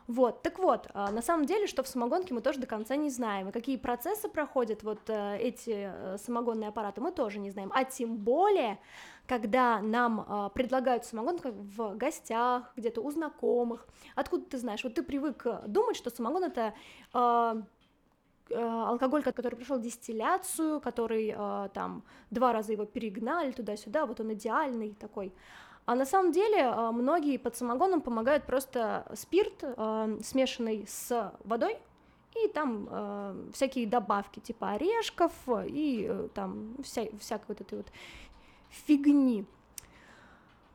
Вот, 0.07 0.41
так 0.41 0.59
вот, 0.59 0.87
а, 0.93 1.11
на 1.11 1.21
самом 1.21 1.45
деле, 1.45 1.67
что 1.67 1.83
в 1.83 1.87
самогонке 1.87 2.33
мы 2.33 2.41
тоже 2.41 2.59
до 2.59 2.67
конца 2.67 2.95
не 2.95 3.09
знаем, 3.09 3.49
и 3.49 3.51
какие 3.51 3.77
процессы 3.77 4.27
проходят 4.27 4.83
вот 4.83 4.99
э, 5.09 5.37
эти 5.37 5.89
э, 5.93 6.17
самогонные 6.17 6.69
аппараты, 6.69 7.01
мы 7.01 7.11
тоже 7.11 7.39
не 7.39 7.51
знаем, 7.51 7.71
а 7.73 7.85
тем 7.85 8.17
более, 8.17 8.79
когда 9.27 9.79
нам 9.79 10.25
а, 10.27 10.49
предлагают 10.49 11.05
самогонку 11.05 11.51
в 11.51 11.95
гостях, 11.95 12.73
где-то 12.75 12.99
у 13.01 13.11
знакомых, 13.11 13.87
откуда 14.15 14.43
ты 14.45 14.57
знаешь, 14.57 14.83
вот 14.83 14.95
ты 14.95 15.03
привык 15.03 15.45
э, 15.45 15.61
думать, 15.67 15.95
что 15.95 16.09
самогон 16.09 16.43
это 16.45 16.73
а, 17.13 17.61
алкоголь, 18.55 19.23
который 19.23 19.55
прошел 19.55 19.79
дистилляцию, 19.79 20.79
который 20.79 21.33
э, 21.35 21.69
там 21.73 22.03
два 22.29 22.53
раза 22.53 22.71
его 22.71 22.85
перегнали 22.85 23.51
туда-сюда, 23.51 24.05
вот 24.05 24.19
он 24.19 24.33
идеальный 24.33 24.93
такой. 24.93 25.33
А 25.85 25.95
на 25.95 26.05
самом 26.05 26.31
деле 26.31 26.59
э, 26.59 26.91
многие 26.91 27.37
под 27.37 27.55
самогоном 27.55 28.01
помогают 28.01 28.45
просто 28.45 29.05
спирт, 29.15 29.63
э, 29.63 30.17
смешанный 30.23 30.85
с 30.87 31.33
водой, 31.43 31.77
и 32.35 32.47
там 32.47 32.87
э, 32.89 33.49
всякие 33.53 33.87
добавки 33.87 34.39
типа 34.39 34.71
орешков 34.71 35.33
и 35.65 36.07
э, 36.09 36.27
там 36.33 36.75
вся, 36.83 37.07
всякой 37.19 37.45
вот 37.49 37.61
этой 37.61 37.77
вот 37.79 37.87
фигни. 38.69 39.45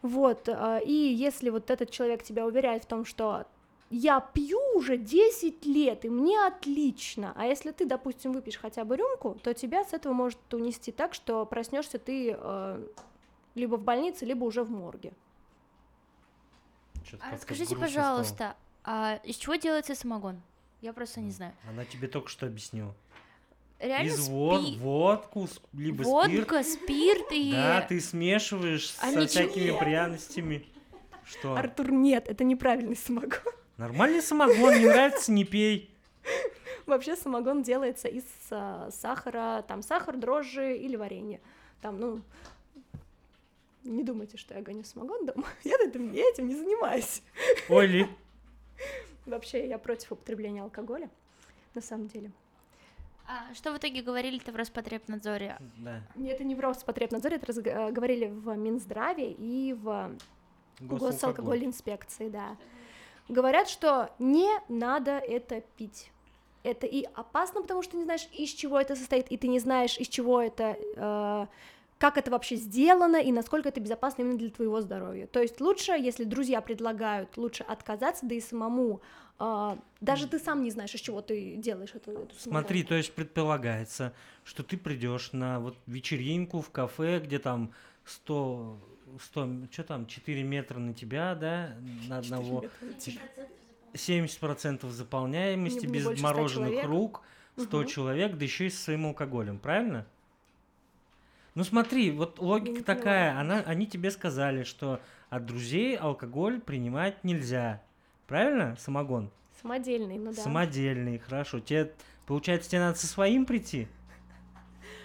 Вот, 0.02 0.48
э, 0.48 0.80
и 0.84 0.92
если 0.92 1.50
вот 1.50 1.70
этот 1.70 1.90
человек 1.90 2.22
тебя 2.22 2.46
уверяет 2.46 2.84
в 2.84 2.86
том, 2.86 3.04
что 3.04 3.46
я 3.90 4.20
пью 4.20 4.58
уже 4.74 4.96
10 4.96 5.64
лет, 5.66 6.04
и 6.04 6.08
мне 6.10 6.44
отлично. 6.46 7.32
А 7.36 7.46
если 7.46 7.70
ты, 7.70 7.86
допустим, 7.86 8.32
выпьешь 8.32 8.58
хотя 8.58 8.84
бы 8.84 8.96
рюмку, 8.96 9.34
то 9.42 9.54
тебя 9.54 9.84
с 9.84 9.92
этого 9.92 10.12
может 10.12 10.38
унести 10.52 10.92
так, 10.92 11.14
что 11.14 11.46
проснешься 11.46 11.98
ты 11.98 12.34
э, 12.36 12.86
либо 13.54 13.76
в 13.76 13.82
больнице, 13.82 14.24
либо 14.24 14.44
уже 14.44 14.64
в 14.64 14.70
морге. 14.70 15.12
А 17.20 17.32
расскажите, 17.32 17.76
пожалуйста, 17.76 18.56
а 18.84 19.20
из 19.22 19.36
чего 19.36 19.54
делается 19.54 19.94
самогон? 19.94 20.42
Я 20.80 20.92
просто 20.92 21.20
не 21.20 21.30
знаю. 21.30 21.52
Она 21.68 21.84
тебе 21.84 22.08
только 22.08 22.28
что 22.28 22.46
объяснила. 22.46 22.94
Реально 23.78 24.08
Из 24.08 24.28
вод- 24.28 24.62
спи- 24.62 24.78
водку, 24.78 25.48
либо 25.74 26.02
спирт. 26.02 26.06
водка, 26.08 26.62
спирт 26.62 27.26
и... 27.30 27.52
Да, 27.52 27.82
ты 27.82 28.00
смешиваешь 28.00 28.94
А 29.00 29.10
со 29.12 29.20
ничего- 29.20 29.26
всякими 29.26 29.78
пряностями. 29.78 30.66
Что? 31.24 31.54
Артур, 31.54 31.90
нет, 31.92 32.28
это 32.28 32.42
неправильный 32.44 32.96
самогон. 32.96 33.52
Нормальный 33.76 34.22
самогон, 34.22 34.78
не 34.78 34.86
нравится, 34.86 35.32
не 35.32 35.44
пей. 35.44 35.90
Вообще 36.86 37.16
самогон 37.16 37.62
делается 37.62 38.08
из 38.08 38.24
а, 38.50 38.88
сахара, 38.90 39.62
там 39.66 39.82
сахар, 39.82 40.16
дрожжи 40.16 40.76
или 40.76 40.96
варенье. 40.96 41.40
Там, 41.82 41.98
ну, 42.00 42.20
не 43.84 44.02
думайте, 44.02 44.36
что 44.38 44.54
я 44.54 44.62
гоню 44.62 44.84
самогон 44.84 45.26
дома. 45.26 45.44
Я 45.64 45.76
этим, 45.80 46.12
я 46.12 46.28
этим 46.30 46.48
не 46.48 46.54
занимаюсь. 46.54 47.22
Ой, 47.68 47.86
Ли, 47.86 48.06
Вообще, 49.26 49.68
я 49.68 49.78
против 49.78 50.12
употребления 50.12 50.62
алкоголя, 50.62 51.10
на 51.74 51.80
самом 51.82 52.06
деле. 52.06 52.30
А 53.28 53.52
что 53.54 53.72
в 53.72 53.78
итоге 53.78 54.02
говорили-то 54.02 54.52
в 54.52 54.56
Роспотребнадзоре? 54.56 55.58
да, 55.78 56.00
Это 56.24 56.44
не 56.44 56.54
в 56.54 56.60
Роспотребнадзоре, 56.60 57.36
это 57.36 57.46
разг- 57.46 57.68
э, 57.68 57.90
говорили 57.90 58.26
в 58.26 58.54
Минздраве 58.56 59.32
и 59.32 59.72
в 59.74 60.12
госалкоголь. 60.78 60.98
госалкогольной 61.10 61.66
инспекции, 61.66 62.28
да. 62.28 62.56
Говорят, 63.28 63.68
что 63.68 64.10
не 64.18 64.48
надо 64.68 65.12
это 65.12 65.62
пить. 65.76 66.10
Это 66.62 66.86
и 66.86 67.04
опасно, 67.14 67.62
потому 67.62 67.82
что 67.82 67.92
ты 67.92 67.98
не 67.98 68.04
знаешь, 68.04 68.28
из 68.32 68.50
чего 68.50 68.80
это 68.80 68.96
состоит, 68.96 69.28
и 69.28 69.36
ты 69.36 69.48
не 69.48 69.60
знаешь, 69.60 69.98
из 69.98 70.08
чего 70.08 70.42
это, 70.42 70.76
э, 70.96 71.46
как 71.98 72.18
это 72.18 72.30
вообще 72.30 72.56
сделано, 72.56 73.16
и 73.16 73.30
насколько 73.30 73.68
это 73.68 73.80
безопасно 73.80 74.22
именно 74.22 74.38
для 74.38 74.50
твоего 74.50 74.80
здоровья. 74.80 75.26
То 75.26 75.40
есть 75.40 75.60
лучше, 75.60 75.92
если 75.92 76.24
друзья 76.24 76.60
предлагают, 76.60 77.36
лучше 77.36 77.62
отказаться, 77.62 78.26
да 78.26 78.34
и 78.34 78.40
самому, 78.40 79.00
э, 79.38 79.76
даже 80.00 80.26
ты 80.26 80.40
сам 80.40 80.62
не 80.62 80.70
знаешь, 80.70 80.94
из 80.94 81.00
чего 81.00 81.20
ты 81.20 81.54
делаешь 81.56 81.94
эту, 81.94 82.12
эту 82.12 82.34
Смотри, 82.36 82.82
то 82.82 82.96
есть 82.96 83.12
предполагается, 83.12 84.12
что 84.44 84.64
ты 84.64 84.76
придешь 84.76 85.32
на 85.32 85.60
вот 85.60 85.76
вечеринку 85.86 86.60
в 86.60 86.70
кафе, 86.70 87.20
где 87.20 87.38
там 87.38 87.72
100, 88.04 88.78
100, 89.20 89.48
что 89.70 89.84
там, 89.84 90.06
4 90.06 90.42
метра 90.42 90.78
на 90.78 90.94
тебя, 90.94 91.34
да, 91.34 91.76
на 92.08 92.18
одного, 92.18 92.64
70% 93.94 94.90
заполняемости, 94.90 95.86
без 95.86 96.04
больше 96.04 96.18
100 96.18 96.28
мороженых 96.28 96.82
рук, 96.84 97.22
100 97.56 97.78
Мгм. 97.78 97.86
человек, 97.86 98.36
да 98.36 98.44
еще 98.44 98.66
и 98.66 98.70
с 98.70 98.82
своим 98.82 99.06
алкоголем, 99.06 99.58
правильно? 99.58 100.06
Ну 101.54 101.64
смотри, 101.64 102.10
вот 102.10 102.38
логика 102.38 102.84
такая, 102.84 103.38
она, 103.38 103.60
они 103.60 103.86
тебе 103.86 104.10
сказали, 104.10 104.62
что 104.62 105.00
от 105.30 105.46
друзей 105.46 105.96
алкоголь 105.96 106.60
принимать 106.60 107.24
нельзя, 107.24 107.82
правильно, 108.26 108.76
самогон? 108.78 109.30
Самодельный, 109.62 110.18
ну 110.18 110.32
да. 110.32 110.42
Самодельный, 110.42 111.18
хорошо. 111.18 111.60
Тебе, 111.60 111.94
получается, 112.26 112.68
тебе 112.68 112.80
надо 112.80 112.98
со 112.98 113.06
своим 113.06 113.46
прийти? 113.46 113.88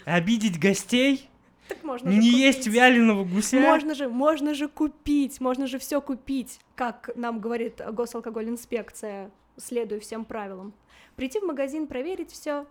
Обидеть 0.04 0.60
гостей? 0.60 1.31
Так 1.76 1.84
можно 1.84 2.12
же 2.12 2.18
Не 2.18 2.28
есть 2.30 2.60
купить. 2.60 2.74
вяленого 2.74 3.24
гуся? 3.24 3.60
Можно 3.60 3.96
же, 3.96 4.10
можно 4.10 4.54
же 4.54 4.68
купить, 4.68 5.40
можно 5.40 5.68
же 5.68 5.80
все 5.80 6.02
купить, 6.02 6.60
как 6.76 7.10
нам 7.16 7.40
говорит 7.40 7.82
госалкоголь-инспекция, 7.92 9.32
следуя 9.58 10.00
всем 10.00 10.26
правилам. 10.26 10.74
Прийти 11.16 11.40
в 11.40 11.44
магазин, 11.44 11.88
проверить 11.88 12.32
все, 12.32 12.66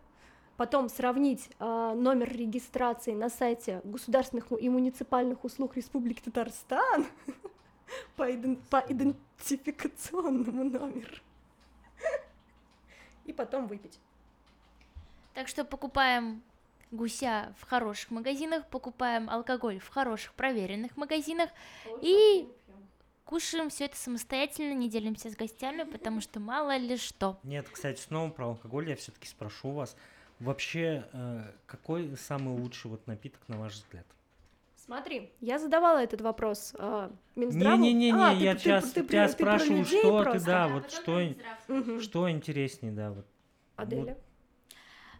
потом 0.56 0.88
сравнить 0.88 1.48
э, 1.58 1.92
номер 1.96 2.30
регистрации 2.32 3.12
на 3.12 3.30
сайте 3.30 3.80
государственных 3.84 4.46
и 4.60 4.68
муниципальных 4.68 5.44
услуг 5.44 5.76
Республики 5.76 6.20
Татарстан 6.20 7.06
по, 8.16 8.30
иден- 8.30 8.58
по 8.68 8.84
идентификационному 8.86 10.64
номеру. 10.64 11.16
И 13.24 13.32
потом 13.32 13.66
выпить. 13.66 13.98
Так 15.34 15.48
что 15.48 15.64
покупаем 15.64 16.42
гуся 16.90 17.54
в 17.58 17.66
хороших 17.68 18.10
магазинах, 18.10 18.66
покупаем 18.68 19.30
алкоголь 19.30 19.78
в 19.78 19.88
хороших 19.88 20.32
проверенных 20.34 20.96
магазинах 20.96 21.50
и 22.02 22.48
кушаем 23.24 23.70
все 23.70 23.84
это 23.84 23.96
самостоятельно, 23.96 24.72
не 24.74 24.88
делимся 24.88 25.30
с 25.30 25.36
гостями, 25.36 25.84
потому 25.84 26.20
что 26.20 26.40
мало 26.40 26.76
ли 26.76 26.96
что. 26.96 27.38
Нет, 27.44 27.68
кстати, 27.70 28.00
снова 28.00 28.30
про 28.30 28.46
алкоголь 28.46 28.88
я 28.88 28.96
все-таки 28.96 29.28
спрошу 29.28 29.70
вас. 29.70 29.96
Вообще, 30.40 31.06
э, 31.12 31.52
какой 31.66 32.16
самый 32.16 32.56
лучший 32.58 32.90
вот 32.90 33.06
напиток, 33.06 33.40
на 33.48 33.58
ваш 33.58 33.74
взгляд? 33.74 34.06
Смотри, 34.74 35.30
я 35.40 35.58
задавала 35.60 35.98
этот 35.98 36.22
вопрос 36.22 36.74
э, 36.76 37.10
Минздраву. 37.36 37.76
Не-не-не, 37.82 38.12
А, 38.12 38.32
я 38.32 38.54
ты- 38.54 38.58
ты- 38.58 38.64
сейчас 38.64 38.90
ты 38.90 39.04
тебя 39.04 39.26
ты 39.28 39.32
спрашиваю, 39.34 39.78
людей 39.84 40.00
что 40.00 40.18
ты, 40.18 40.30
просто. 40.30 40.46
да, 40.46 40.68
вот 40.68 40.90
что, 40.90 42.00
что 42.00 42.30
интереснее, 42.30 42.92
да, 42.92 43.10
вот. 43.12 43.26
Аделя? 43.76 44.18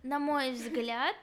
На 0.02 0.18
мой 0.18 0.52
взгляд, 0.52 1.14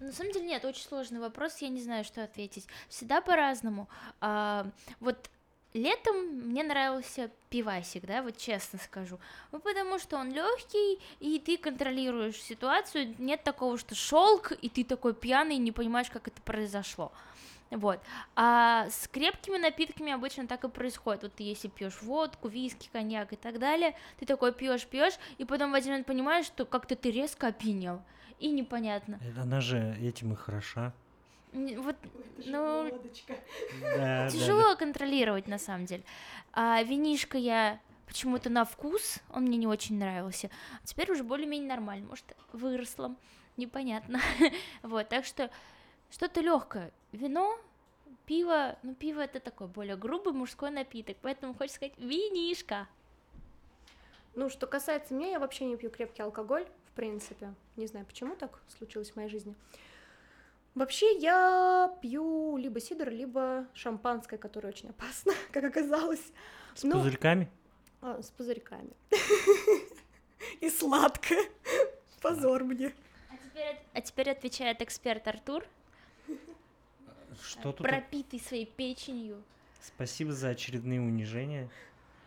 на 0.00 0.12
самом 0.12 0.32
деле 0.32 0.46
нет, 0.46 0.64
очень 0.64 0.82
сложный 0.82 1.20
вопрос, 1.20 1.58
я 1.58 1.68
не 1.68 1.82
знаю, 1.82 2.04
что 2.04 2.22
ответить. 2.22 2.66
Всегда 2.88 3.20
по-разному. 3.20 3.88
А, 4.20 4.66
вот 5.00 5.30
летом 5.72 6.16
мне 6.26 6.62
нравился 6.62 7.30
пивасик, 7.50 8.06
да, 8.06 8.22
вот 8.22 8.36
честно 8.38 8.78
скажу. 8.78 9.18
Ну, 9.52 9.58
потому 9.58 9.98
что 9.98 10.16
он 10.16 10.32
легкий, 10.32 11.00
и 11.20 11.38
ты 11.38 11.56
контролируешь 11.58 12.40
ситуацию. 12.40 13.14
Нет 13.18 13.42
такого, 13.42 13.76
что 13.78 13.94
шелк, 13.94 14.52
и 14.52 14.68
ты 14.68 14.84
такой 14.84 15.14
пьяный, 15.14 15.56
не 15.56 15.72
понимаешь, 15.72 16.10
как 16.10 16.28
это 16.28 16.40
произошло. 16.42 17.12
Вот. 17.70 17.98
А 18.36 18.88
с 18.88 19.08
крепкими 19.08 19.56
напитками 19.56 20.12
обычно 20.12 20.46
так 20.46 20.64
и 20.64 20.68
происходит. 20.68 21.22
Вот 21.22 21.34
ты 21.34 21.42
если 21.42 21.68
пьешь 21.68 22.02
водку, 22.02 22.48
виски, 22.48 22.88
коньяк 22.92 23.32
и 23.32 23.36
так 23.36 23.58
далее, 23.58 23.96
ты 24.18 24.26
такой 24.26 24.52
пьешь, 24.52 24.86
пьешь, 24.86 25.14
и 25.38 25.44
потом 25.44 25.72
в 25.72 25.74
один 25.74 25.90
момент 25.90 26.06
понимаешь, 26.06 26.46
что 26.46 26.64
как-то 26.64 26.94
ты 26.94 27.10
резко 27.10 27.48
опьянел. 27.48 28.00
И 28.38 28.50
непонятно. 28.50 29.18
Э, 29.22 29.40
Она 29.40 29.60
же 29.60 29.96
этим 30.00 30.32
и 30.32 30.36
хороша. 30.36 30.92
Вот, 31.52 31.96
ну, 32.46 32.90
Да, 33.80 33.96
да, 33.96 34.28
тяжело 34.28 34.74
контролировать 34.74 35.46
на 35.46 35.58
самом 35.58 35.86
деле. 35.86 36.02
А 36.52 36.82
винишко 36.82 37.38
я 37.38 37.78
почему-то 38.06 38.50
на 38.50 38.64
вкус, 38.64 39.20
он 39.30 39.44
мне 39.44 39.56
не 39.56 39.66
очень 39.68 39.98
нравился. 39.98 40.50
А 40.82 40.86
теперь 40.86 41.12
уже 41.12 41.22
более-менее 41.22 41.68
нормально, 41.68 42.08
может, 42.08 42.24
выросла, 42.52 43.14
непонятно. 43.56 44.20
Вот, 44.82 45.08
так 45.08 45.24
что 45.24 45.48
что-то 46.10 46.40
легкое. 46.40 46.92
Вино, 47.12 47.56
пиво, 48.26 48.76
ну 48.82 48.94
пиво 48.94 49.20
это 49.20 49.38
такой 49.38 49.68
более 49.68 49.96
грубый 49.96 50.32
мужской 50.32 50.70
напиток, 50.70 51.16
поэтому 51.22 51.54
хочется 51.54 51.76
сказать 51.76 51.94
винишко. 51.98 52.88
Ну, 54.34 54.48
что 54.50 54.66
касается 54.66 55.14
меня, 55.14 55.28
я 55.28 55.38
вообще 55.38 55.64
не 55.64 55.76
пью 55.76 55.90
крепкий 55.90 56.22
алкоголь, 56.22 56.66
в 56.86 56.90
принципе. 56.96 57.54
Не 57.76 57.86
знаю, 57.86 58.04
почему 58.06 58.34
так 58.36 58.60
случилось 58.78 59.10
в 59.10 59.16
моей 59.16 59.28
жизни. 59.28 59.54
Вообще, 60.74 61.16
я 61.18 61.96
пью 62.02 62.56
либо 62.56 62.80
сидр, 62.80 63.08
либо 63.10 63.66
шампанское, 63.74 64.38
которое 64.38 64.68
очень 64.68 64.90
опасно, 64.90 65.32
как 65.52 65.64
оказалось. 65.64 66.32
С 66.74 66.82
Ну, 66.82 66.92
пузырьками? 66.94 67.48
а, 68.00 68.20
с 68.20 68.30
пузырьками. 68.30 68.90
И 70.60 70.68
сладкое. 70.68 71.44
Позор 72.20 72.64
мне. 72.64 72.92
А 73.30 73.36
теперь, 73.36 73.76
а 73.92 74.00
теперь 74.00 74.30
отвечает 74.30 74.82
эксперт 74.82 75.26
Артур, 75.28 75.64
Что 77.42 77.72
тут? 77.72 77.86
пропитый 77.86 78.40
своей 78.40 78.66
печенью. 78.66 79.42
Спасибо 79.80 80.32
за 80.32 80.48
очередные 80.48 81.00
унижения. 81.00 81.68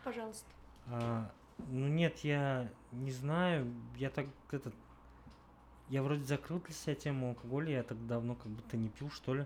Пожалуйста. 0.03 0.45
А, 0.89 1.29
ну 1.57 1.87
нет, 1.87 2.19
я 2.19 2.69
не 2.91 3.11
знаю, 3.11 3.73
я 3.97 4.09
так 4.09 4.27
этот, 4.51 4.73
я 5.89 6.03
вроде 6.03 6.23
закрыл 6.23 6.59
для 6.59 6.73
себя 6.73 6.95
тему 6.95 7.29
алкоголя, 7.29 7.71
я 7.71 7.83
так 7.83 8.05
давно 8.07 8.35
как 8.35 8.47
будто 8.47 8.77
не 8.77 8.89
пил, 8.89 9.09
что 9.09 9.33
ли. 9.33 9.45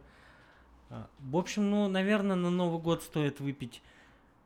А, 0.89 1.09
в 1.19 1.37
общем, 1.37 1.69
ну, 1.69 1.87
наверное, 1.87 2.35
на 2.35 2.49
Новый 2.49 2.81
год 2.81 3.01
стоит 3.01 3.39
выпить 3.39 3.81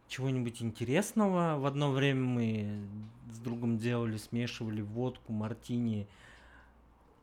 чего-нибудь 0.08 0.62
интересного. 0.62 1.58
В 1.58 1.65
одно 1.65 1.91
время 1.91 2.21
мы 2.21 2.88
с 3.32 3.39
другом 3.39 3.78
делали, 3.78 4.17
смешивали 4.17 4.82
водку, 4.82 5.34
мартини, 5.34 6.08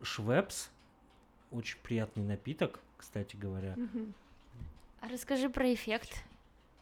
швепс. 0.02 0.70
Очень 1.50 1.78
приятный 1.82 2.24
напиток, 2.24 2.80
кстати 2.96 3.36
говоря. 3.36 3.76
А 5.00 5.08
расскажи 5.08 5.48
про 5.48 5.72
эффект 5.72 6.24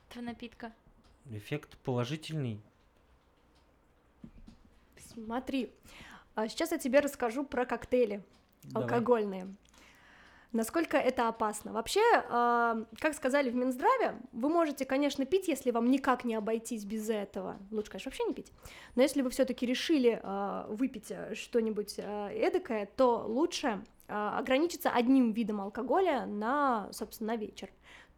этого 0.09 0.25
напитка. 0.25 0.73
Эффект 1.31 1.77
положительный. 1.79 2.61
Смотри, 5.12 5.73
а 6.35 6.49
сейчас 6.49 6.73
я 6.73 6.79
тебе 6.79 7.01
расскажу 7.01 7.44
про 7.44 7.66
коктейли 7.66 8.23
Давай. 8.62 8.85
алкогольные. 8.85 9.55
Насколько 10.53 10.96
это 10.96 11.29
опасно? 11.29 11.73
Вообще, 11.73 12.01
а, 12.29 12.85
как 12.99 13.14
сказали 13.14 13.51
в 13.51 13.55
Минздраве, 13.55 14.16
вы 14.33 14.49
можете, 14.49 14.85
конечно, 14.85 15.25
пить, 15.25 15.46
если 15.46 15.70
вам 15.70 15.88
никак 15.90 16.25
не 16.25 16.35
обойтись 16.35 16.85
без 16.85 17.09
этого. 17.09 17.57
Лучше, 17.70 17.90
конечно, 17.92 18.11
вообще 18.11 18.25
не 18.25 18.35
пить. 18.35 18.53
Но 18.96 19.03
если 19.03 19.23
вы 19.23 19.31
все-таки 19.31 19.64
решили 19.64 20.20
а, 20.23 20.66
выпить 20.68 21.12
а, 21.12 21.37
что-нибудь 21.37 21.96
а, 21.99 22.31
эдакое, 22.31 22.87
то 22.96 23.25
лучше 23.27 23.85
ограничиться 24.09 24.90
одним 24.90 25.31
видом 25.31 25.61
алкоголя 25.61 26.27
на, 26.27 26.88
собственно, 26.90 27.35
на 27.35 27.37
вечер. 27.37 27.70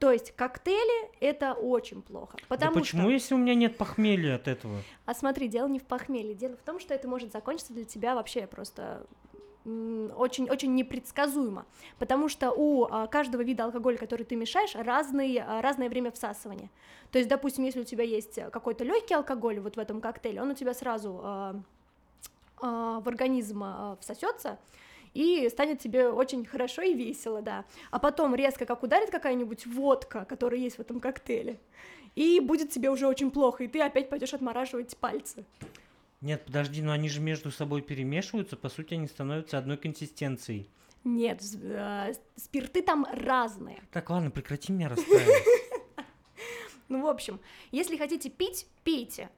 То 0.03 0.11
есть 0.11 0.33
коктейли 0.33 1.13
это 1.21 1.53
очень 1.53 2.03
плохо. 2.03 2.37
Потому 2.49 2.75
да 2.75 2.81
почему, 2.81 3.03
что... 3.03 3.11
если 3.11 3.35
у 3.35 3.39
меня 3.39 3.55
нет 3.55 3.79
похмелья 3.79 4.35
от 4.35 4.49
этого? 4.49 4.83
А 5.07 5.15
смотри, 5.15 5.47
дело 5.47 5.69
не 5.69 5.79
в 5.79 5.85
похмелье, 5.85 6.35
дело 6.35 6.57
в 6.57 6.63
том, 6.63 6.81
что 6.81 6.93
это 6.93 7.07
может 7.07 7.31
закончиться 7.31 7.73
для 7.73 7.85
тебя 7.85 8.17
вообще 8.17 8.49
просто 8.49 9.07
очень-очень 9.65 10.75
непредсказуемо, 10.75 11.67
потому 12.01 12.29
что 12.29 12.51
у 12.51 12.89
а, 12.91 13.07
каждого 13.07 13.43
вида 13.43 13.63
алкоголя, 13.63 13.97
который 13.97 14.25
ты 14.25 14.35
мешаешь, 14.35 14.75
разный, 14.75 15.37
а, 15.37 15.63
разное 15.63 15.89
время 15.89 16.11
всасывания. 16.11 16.69
То 17.13 17.19
есть, 17.19 17.31
допустим, 17.31 17.63
если 17.63 17.83
у 17.83 17.85
тебя 17.85 18.03
есть 18.03 18.41
какой-то 18.51 18.83
легкий 18.83 19.15
алкоголь 19.15 19.61
вот 19.61 19.77
в 19.77 19.79
этом 19.79 20.01
коктейле, 20.01 20.43
он 20.43 20.51
у 20.51 20.55
тебя 20.55 20.75
сразу 20.75 21.21
а, 21.23 21.55
в 22.61 23.07
организм 23.07 23.65
всосется, 24.01 24.59
и 25.15 25.49
станет 25.49 25.81
тебе 25.81 26.09
очень 26.09 26.45
хорошо 26.45 26.83
и 26.83 26.95
весело, 26.95 27.43
да. 27.43 27.65
А 27.91 27.99
потом 27.99 28.35
резко 28.35 28.67
как 28.67 28.83
ударит 28.83 29.11
какая-нибудь 29.11 29.67
водка, 29.67 30.25
которая 30.25 30.61
есть 30.61 30.77
в 30.77 30.81
этом 30.81 31.01
коктейле, 31.01 31.59
и 32.15 32.41
будет 32.41 32.71
тебе 32.71 32.91
уже 32.91 33.07
очень 33.07 33.31
плохо, 33.31 33.65
и 33.65 33.69
ты 33.69 33.81
опять 33.81 34.09
пойдешь 34.09 34.35
отмораживать 34.35 34.97
пальцы. 34.97 35.45
Нет, 36.21 36.45
подожди, 36.45 36.83
но 36.83 36.93
они 36.93 37.09
же 37.09 37.21
между 37.21 37.51
собой 37.51 37.83
перемешиваются, 37.83 38.57
по 38.57 38.69
сути, 38.69 38.95
они 38.95 39.09
становятся 39.09 39.59
одной 39.59 39.77
консистенцией. 39.77 40.69
Нет, 41.05 41.43
э, 41.61 42.13
спирты 42.37 42.81
там 42.81 43.07
разные. 43.13 43.83
Так, 43.91 44.09
ладно, 44.09 44.31
прекрати 44.31 44.73
меня 44.73 44.89
расстраивать. 44.89 45.45
Ну, 46.89 47.01
в 47.01 47.07
общем, 47.07 47.41
если 47.71 47.97
хотите 47.97 48.29
пить, 48.29 48.67
пейте. 48.85 49.31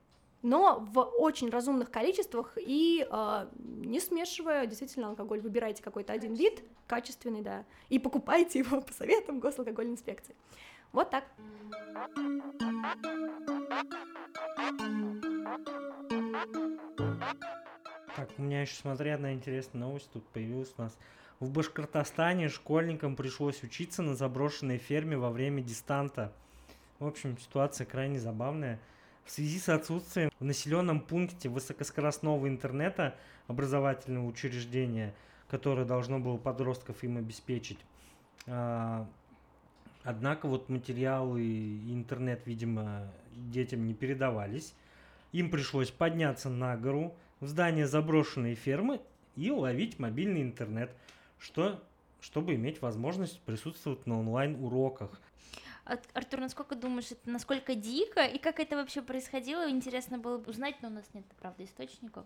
Но 0.44 0.86
в 0.92 1.00
очень 1.00 1.48
разумных 1.48 1.90
количествах 1.90 2.58
и 2.58 3.06
э, 3.10 3.46
не 3.56 3.98
смешивая 3.98 4.66
действительно 4.66 5.08
алкоголь. 5.08 5.40
Выбирайте 5.40 5.82
какой-то 5.82 6.12
один 6.12 6.34
вид, 6.34 6.62
качественный, 6.86 7.40
да, 7.40 7.64
и 7.88 7.98
покупайте 7.98 8.58
его 8.58 8.82
по 8.82 8.92
советам 8.92 9.40
госалкогольной 9.40 9.94
инспекции. 9.94 10.36
Вот 10.92 11.08
так. 11.08 11.24
Так, 18.14 18.28
у 18.36 18.42
меня 18.42 18.60
еще, 18.60 18.74
смотри, 18.74 19.08
одна 19.08 19.32
интересная 19.32 19.80
новость 19.80 20.10
тут 20.12 20.26
появилась 20.26 20.74
у 20.76 20.82
нас. 20.82 20.98
В 21.40 21.50
Башкортостане 21.50 22.50
школьникам 22.50 23.16
пришлось 23.16 23.62
учиться 23.62 24.02
на 24.02 24.14
заброшенной 24.14 24.76
ферме 24.76 25.16
во 25.16 25.30
время 25.30 25.62
дистанта. 25.62 26.34
В 26.98 27.06
общем, 27.06 27.38
ситуация 27.38 27.86
крайне 27.86 28.20
забавная. 28.20 28.78
В 29.24 29.30
связи 29.30 29.58
с 29.58 29.68
отсутствием 29.70 30.30
в 30.38 30.44
населенном 30.44 31.00
пункте 31.00 31.48
высокоскоростного 31.48 32.46
интернета 32.46 33.16
образовательного 33.46 34.26
учреждения, 34.26 35.14
которое 35.48 35.86
должно 35.86 36.18
было 36.18 36.36
подростков 36.36 37.02
им 37.02 37.16
обеспечить, 37.16 37.78
а, 38.46 39.08
однако 40.02 40.46
вот 40.46 40.68
материалы 40.68 41.42
и 41.42 41.94
интернет, 41.94 42.42
видимо, 42.44 43.10
детям 43.32 43.86
не 43.86 43.94
передавались. 43.94 44.74
Им 45.32 45.50
пришлось 45.50 45.90
подняться 45.90 46.50
на 46.50 46.76
гору 46.76 47.14
в 47.40 47.48
здание 47.48 47.86
заброшенной 47.86 48.54
фермы 48.54 49.00
и 49.36 49.50
ловить 49.50 49.98
мобильный 49.98 50.42
интернет, 50.42 50.90
что, 51.38 51.82
чтобы 52.20 52.54
иметь 52.54 52.82
возможность 52.82 53.40
присутствовать 53.40 54.06
на 54.06 54.20
онлайн-уроках. 54.20 55.18
Артур, 55.84 56.40
насколько 56.40 56.74
думаешь, 56.76 57.10
это 57.10 57.28
насколько 57.28 57.74
дико, 57.74 58.24
и 58.24 58.38
как 58.38 58.58
это 58.58 58.76
вообще 58.76 59.02
происходило, 59.02 59.68
интересно 59.70 60.18
было 60.18 60.38
бы 60.38 60.50
узнать, 60.50 60.76
но 60.80 60.88
у 60.88 60.92
нас 60.92 61.04
нет, 61.12 61.24
правда, 61.38 61.64
источников. 61.64 62.24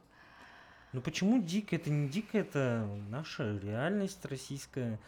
Ну 0.92 1.00
почему 1.00 1.42
дико? 1.42 1.76
Это 1.76 1.90
не 1.90 2.08
дико, 2.08 2.38
это 2.38 2.88
наша 3.08 3.58
реальность 3.58 4.24
российская. 4.24 4.98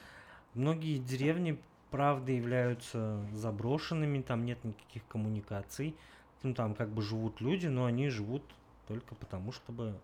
Многие 0.55 0.99
деревни, 0.99 1.61
правда, 1.91 2.33
являются 2.33 3.25
заброшенными, 3.33 4.21
там 4.21 4.45
нет 4.45 4.63
никаких 4.65 5.07
коммуникаций. 5.07 5.97
Ну 6.43 6.55
там 6.55 6.75
как 6.75 6.89
бы 6.91 7.03
живут 7.03 7.41
люди, 7.41 7.69
но 7.69 7.85
они 7.85 8.09
живут 8.09 8.43
только 8.89 9.15
потому, 9.15 9.53
чтобы 9.53 9.99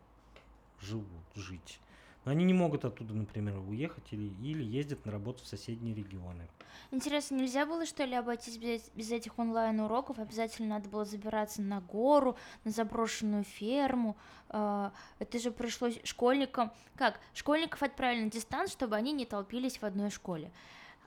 живут, 0.81 1.07
жить. 1.35 1.81
Они 2.27 2.45
не 2.45 2.55
могут 2.55 2.85
оттуда, 2.85 3.15
например, 3.15 3.57
уехать 3.57 4.05
или, 4.11 4.33
или 4.43 4.65
ездят 4.65 5.07
на 5.07 5.13
работу 5.13 5.45
в 5.45 5.47
соседние 5.47 5.95
регионы. 5.95 6.49
Интересно, 6.91 7.37
нельзя 7.37 7.67
было, 7.67 7.87
что 7.87 8.03
ли, 8.03 8.17
обойтись 8.17 8.59
без, 8.59 8.91
без 8.97 9.13
этих 9.13 9.39
онлайн-уроков? 9.39 10.19
Обязательно 10.19 10.71
надо 10.71 10.89
было 10.89 11.05
забираться 11.05 11.63
на 11.63 11.81
гору, 11.81 12.37
на 12.65 12.73
заброшенную 12.73 13.45
ферму. 13.45 14.17
Э, 14.49 14.91
это 15.21 15.39
же 15.39 15.53
пришлось 15.53 16.01
школьникам... 16.03 16.73
Как? 16.97 17.21
Школьников 17.33 17.85
отправили 17.85 18.25
на 18.25 18.31
дистант, 18.31 18.71
чтобы 18.71 18.97
они 18.97 19.13
не 19.13 19.25
толпились 19.25 19.79
в 19.79 19.85
одной 19.85 20.11
школе. 20.11 20.51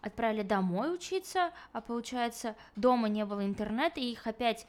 Отправили 0.02 0.44
домой 0.44 0.96
учиться, 0.96 1.52
а 1.74 1.82
получается, 1.82 2.56
дома 2.78 3.10
не 3.10 3.26
было 3.26 3.46
интернета, 3.46 4.00
и 4.00 4.12
их 4.12 4.26
опять, 4.26 4.66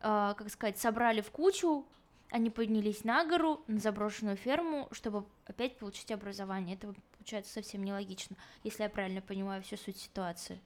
э, 0.00 0.34
как 0.36 0.48
сказать, 0.48 0.78
собрали 0.78 1.22
в 1.22 1.32
кучу, 1.32 1.84
они 2.30 2.50
поднялись 2.50 3.04
на 3.04 3.24
гору, 3.24 3.62
на 3.66 3.78
заброшенную 3.78 4.36
ферму, 4.36 4.88
чтобы 4.92 5.24
опять 5.46 5.78
получить 5.78 6.10
образование. 6.10 6.76
Это 6.76 6.94
получается 7.16 7.52
совсем 7.52 7.82
нелогично, 7.82 8.36
если 8.64 8.82
я 8.82 8.90
правильно 8.90 9.20
понимаю 9.20 9.62
всю 9.62 9.76
суть 9.76 9.96
ситуации. 9.96 10.60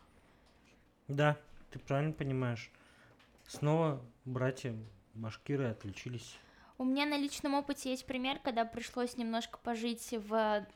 Да, 1.08 1.36
ты 1.70 1.78
правильно 1.78 2.12
понимаешь. 2.12 2.70
Снова 3.46 4.02
братья 4.24 4.74
Башкиры 5.14 5.66
отличились. 5.66 6.36
У 6.78 6.84
меня 6.84 7.06
на 7.06 7.16
личном 7.16 7.54
опыте 7.54 7.90
есть 7.90 8.06
пример, 8.06 8.38
когда 8.38 8.64
пришлось 8.64 9.16
немножко 9.16 9.58
пожить 9.58 10.12
в 10.12 10.66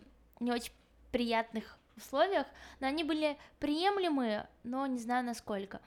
не 0.41 0.53
очень 0.53 0.73
приятных 1.11 1.79
условиях, 1.97 2.47
но 2.81 2.87
они 2.87 3.03
были 3.03 3.39
приемлемые, 3.59 4.49
но 4.63 4.87
не 4.87 4.99
знаю 4.99 5.25
насколько. 5.25 5.81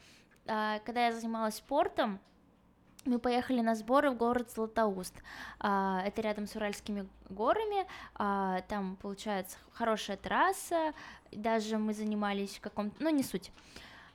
А, 0.48 0.80
когда 0.80 1.06
я 1.08 1.14
занималась 1.14 1.56
спортом, 1.56 2.20
мы 3.06 3.20
поехали 3.20 3.62
на 3.62 3.76
сборы 3.76 4.12
в 4.12 4.18
город 4.18 4.52
Златоуст. 4.52 5.16
А, 5.60 6.02
это 6.06 6.22
рядом 6.22 6.48
с 6.48 6.56
Уральскими 6.56 7.08
горами. 7.30 7.86
А, 8.16 8.62
там, 8.68 8.98
получается, 8.98 9.58
хорошая 9.72 10.18
трасса. 10.18 10.94
Даже 11.32 11.78
мы 11.78 11.94
занимались 11.94 12.58
в 12.58 12.62
каком-то... 12.62 13.02
Ну, 13.02 13.10
не 13.10 13.24
суть. 13.24 13.52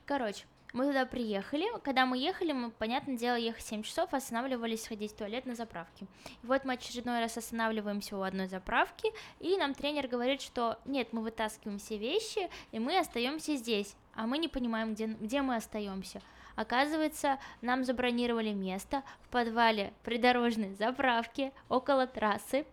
Короче, 0.05 0.45
мы 0.75 0.87
туда 0.87 1.05
приехали. 1.05 1.65
Когда 1.83 2.05
мы 2.05 2.17
ехали, 2.17 2.51
мы, 2.51 2.69
понятное 2.69 3.15
дело, 3.17 3.35
ехать 3.35 3.65
7 3.65 3.81
часов, 3.81 4.13
останавливались 4.13 4.83
сходить 4.83 5.13
в 5.13 5.15
туалет 5.15 5.45
на 5.45 5.55
заправке. 5.55 6.05
И 6.43 6.45
вот 6.45 6.65
мы 6.65 6.73
очередной 6.73 7.21
раз 7.21 7.37
останавливаемся 7.37 8.17
у 8.17 8.21
одной 8.21 8.47
заправки, 8.47 9.09
и 9.39 9.55
нам 9.57 9.73
тренер 9.73 10.09
говорит, 10.09 10.41
что 10.41 10.77
нет, 10.83 11.13
мы 11.13 11.21
вытаскиваем 11.21 11.79
все 11.79 11.97
вещи, 11.97 12.49
и 12.73 12.79
мы 12.79 12.99
остаемся 12.99 13.55
здесь. 13.55 13.95
А 14.15 14.27
мы 14.27 14.37
не 14.37 14.49
понимаем, 14.49 14.93
где, 14.93 15.07
где 15.07 15.41
мы 15.41 15.55
остаемся. 15.55 16.21
Оказывается, 16.55 17.39
нам 17.61 17.83
забронировали 17.83 18.51
место 18.51 19.03
в 19.21 19.29
подвале 19.29 19.93
придорожной 20.03 20.73
заправки 20.75 21.51
около 21.69 22.07
трассы. 22.07 22.65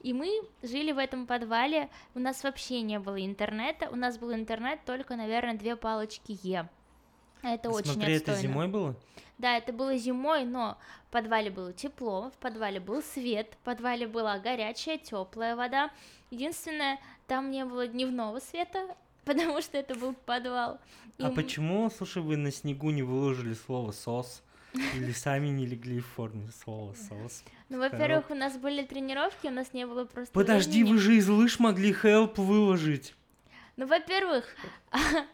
И 0.00 0.12
мы 0.12 0.28
жили 0.62 0.92
в 0.92 0.98
этом 0.98 1.26
подвале, 1.26 1.88
у 2.14 2.18
нас 2.18 2.44
вообще 2.44 2.82
не 2.82 2.98
было 2.98 3.24
интернета, 3.24 3.88
у 3.90 3.96
нас 3.96 4.18
был 4.18 4.34
интернет 4.34 4.80
только, 4.84 5.16
наверное, 5.16 5.54
две 5.54 5.76
палочки 5.76 6.38
Е. 6.42 6.68
Это 7.42 7.70
Смотри, 7.70 7.90
очень 7.90 8.00
отстойно. 8.00 8.16
это 8.16 8.34
зимой 8.34 8.68
было? 8.68 8.94
Да, 9.38 9.56
это 9.56 9.72
было 9.72 9.96
зимой, 9.96 10.44
но 10.44 10.78
в 11.08 11.12
подвале 11.12 11.50
было 11.50 11.72
тепло, 11.72 12.30
в 12.30 12.38
подвале 12.38 12.80
был 12.80 13.02
свет, 13.02 13.54
в 13.54 13.64
подвале 13.64 14.06
была 14.06 14.38
горячая, 14.38 14.98
теплая 14.98 15.56
вода. 15.56 15.90
Единственное, 16.30 16.98
там 17.26 17.50
не 17.50 17.64
было 17.64 17.86
дневного 17.86 18.38
света, 18.40 18.94
потому 19.26 19.60
что 19.62 19.78
это 19.78 19.94
был 19.94 20.14
подвал. 20.14 20.80
И 21.18 21.24
а 21.24 21.30
почему, 21.30 21.90
слушай, 21.90 22.22
вы 22.22 22.36
на 22.36 22.50
снегу 22.50 22.90
не 22.90 23.02
выложили 23.02 23.54
слово 23.54 23.92
«сос»? 23.92 24.42
Или 24.96 25.12
сами 25.12 25.46
не 25.48 25.66
легли 25.66 26.00
в 26.00 26.06
форме 26.06 26.48
слова 26.64 26.94
«сос»? 26.94 27.44
Ну, 27.68 27.78
во-первых, 27.78 28.30
у 28.30 28.34
нас 28.34 28.56
были 28.56 28.82
тренировки, 28.84 29.46
у 29.46 29.50
нас 29.50 29.72
не 29.72 29.86
было 29.86 30.04
просто 30.04 30.32
Подожди, 30.32 30.82
времени. 30.82 30.92
вы 30.92 30.98
же 30.98 31.16
из 31.16 31.28
лыж 31.28 31.60
могли 31.60 31.92
help 31.92 32.40
выложить. 32.40 33.14
Ну, 33.76 33.86
во-первых, 33.86 34.44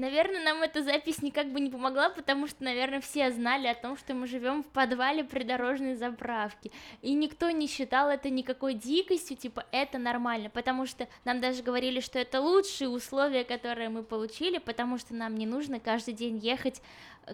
Наверное, 0.00 0.42
нам 0.42 0.62
эта 0.62 0.82
запись 0.82 1.20
никак 1.20 1.52
бы 1.52 1.60
не 1.60 1.68
помогла, 1.68 2.08
потому 2.08 2.46
что, 2.46 2.64
наверное, 2.64 3.02
все 3.02 3.30
знали 3.30 3.66
о 3.66 3.74
том, 3.74 3.98
что 3.98 4.14
мы 4.14 4.26
живем 4.26 4.62
в 4.62 4.66
подвале 4.68 5.24
придорожной 5.24 5.94
заправки. 5.94 6.72
И 7.02 7.12
никто 7.12 7.50
не 7.50 7.66
считал 7.66 8.08
это 8.08 8.30
никакой 8.30 8.72
дикостью, 8.72 9.36
типа, 9.36 9.66
это 9.72 9.98
нормально, 9.98 10.48
потому 10.48 10.86
что 10.86 11.06
нам 11.26 11.42
даже 11.42 11.62
говорили, 11.62 12.00
что 12.00 12.18
это 12.18 12.40
лучшие 12.40 12.88
условия, 12.88 13.44
которые 13.44 13.90
мы 13.90 14.02
получили, 14.02 14.56
потому 14.56 14.96
что 14.96 15.14
нам 15.14 15.34
не 15.34 15.44
нужно 15.44 15.80
каждый 15.80 16.14
день 16.14 16.38
ехать 16.38 16.80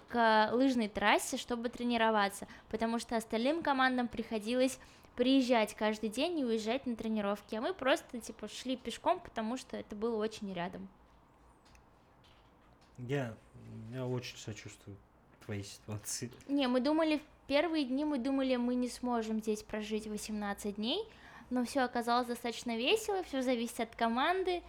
к 0.09 0.51
лыжной 0.51 0.89
трассе, 0.89 1.37
чтобы 1.37 1.69
тренироваться, 1.69 2.49
потому 2.69 2.99
что 2.99 3.15
остальным 3.15 3.63
командам 3.63 4.09
приходилось 4.09 4.81
приезжать 5.15 5.75
каждый 5.75 6.09
день 6.09 6.41
и 6.41 6.45
уезжать 6.45 6.85
на 6.85 6.97
тренировки, 6.97 7.55
а 7.55 7.61
мы 7.61 7.75
просто, 7.75 8.19
типа, 8.19 8.49
шли 8.49 8.77
пешком, 8.77 9.21
потому 9.21 9.57
что 9.57 9.77
это 9.77 9.95
было 9.95 10.17
очень 10.17 10.53
рядом. 10.53 10.89
Я, 12.99 13.35
я 13.93 14.07
очень 14.07 14.37
сочувствую 14.39 14.97
твоей 15.45 15.65
ситуации. 15.65 16.31
Не, 16.49 16.67
мы 16.67 16.81
думали, 16.81 17.19
в 17.19 17.47
первые 17.47 17.85
дни 17.85 18.05
мы 18.05 18.19
думали, 18.19 18.57
мы 18.57 18.75
не 18.75 18.89
сможем 18.89 19.41
здесь 19.41 19.63
прожить 19.63 20.07
18 20.07 20.77
дней, 20.77 21.05
но 21.51 21.65
все 21.65 21.81
оказалось 21.81 22.27
достаточно 22.27 22.77
весело, 22.77 23.23
все 23.23 23.43
зависит 23.43 23.81
от 23.81 23.95
команды. 23.95 24.63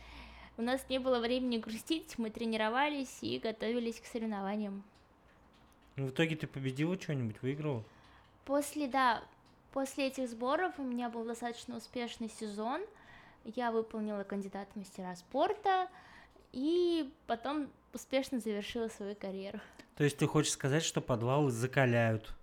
У 0.58 0.62
нас 0.62 0.86
не 0.90 1.00
было 1.00 1.20
времени 1.20 1.58
грустить, 1.58 2.18
мы 2.18 2.30
тренировались 2.30 3.20
и 3.22 3.40
готовились 3.40 4.00
к 4.00 4.06
соревнованиям. 4.06 4.84
Ну, 5.96 6.08
в 6.08 6.10
итоге 6.12 6.36
ты 6.36 6.48
победила 6.48 7.00
что-нибудь, 7.00 7.42
выиграла? 7.42 7.84
После, 8.46 8.88
да, 8.88 9.24
после 9.74 10.08
этих 10.08 10.30
сборов 10.30 10.74
у 10.78 10.84
меня 10.84 11.10
был 11.10 11.26
достаточно 11.26 11.78
успешный 11.78 12.30
сезон. 12.30 12.82
Я 13.44 13.72
выполнила 13.72 14.24
кандидат 14.24 14.68
в 14.74 14.78
мастера 14.78 15.16
спорта, 15.16 15.90
и 16.52 17.12
потом 17.26 17.70
успешно 17.98 18.40
завершила 18.40 18.88
свою 18.88 19.16
карьеру. 19.16 19.60
То 19.96 20.04
есть 20.04 20.18
ты 20.18 20.28
хочешь 20.28 20.54
сказать, 20.54 20.84
что 20.84 21.02
подвалы 21.02 21.52
закаляют? 21.52 22.34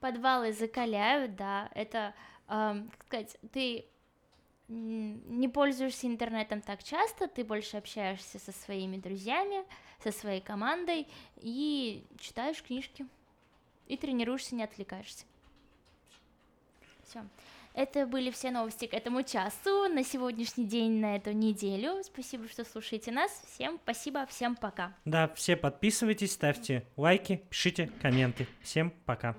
Подвалы 0.00 0.52
закаляют, 0.52 1.36
да. 1.36 1.70
Это, 1.74 2.12
э, 2.48 2.82
как 2.98 3.06
сказать, 3.06 3.36
ты 3.52 3.86
не 4.68 5.48
пользуешься 5.48 6.08
интернетом 6.08 6.60
так 6.60 6.82
часто, 6.82 7.28
ты 7.28 7.44
больше 7.44 7.76
общаешься 7.76 8.40
со 8.40 8.50
своими 8.50 8.96
друзьями, 8.96 9.64
со 10.02 10.10
своей 10.10 10.40
командой 10.40 11.06
и 11.36 12.04
читаешь 12.18 12.62
книжки 12.62 13.06
и 13.86 13.96
тренируешься, 13.96 14.56
не 14.56 14.64
отвлекаешься. 14.64 15.24
Все. 17.04 17.24
Это 17.76 18.06
были 18.06 18.30
все 18.30 18.50
новости 18.50 18.86
к 18.86 18.94
этому 18.94 19.22
часу, 19.22 19.88
на 19.90 20.02
сегодняшний 20.02 20.64
день, 20.64 20.98
на 20.98 21.16
эту 21.16 21.32
неделю. 21.32 22.02
Спасибо, 22.02 22.48
что 22.48 22.64
слушаете 22.64 23.12
нас. 23.12 23.30
Всем 23.46 23.78
спасибо, 23.82 24.24
всем 24.26 24.56
пока. 24.56 24.94
Да, 25.04 25.28
все 25.34 25.56
подписывайтесь, 25.56 26.32
ставьте 26.32 26.86
лайки, 26.96 27.42
пишите 27.50 27.92
комменты. 28.00 28.48
Всем 28.62 28.90
пока. 29.04 29.36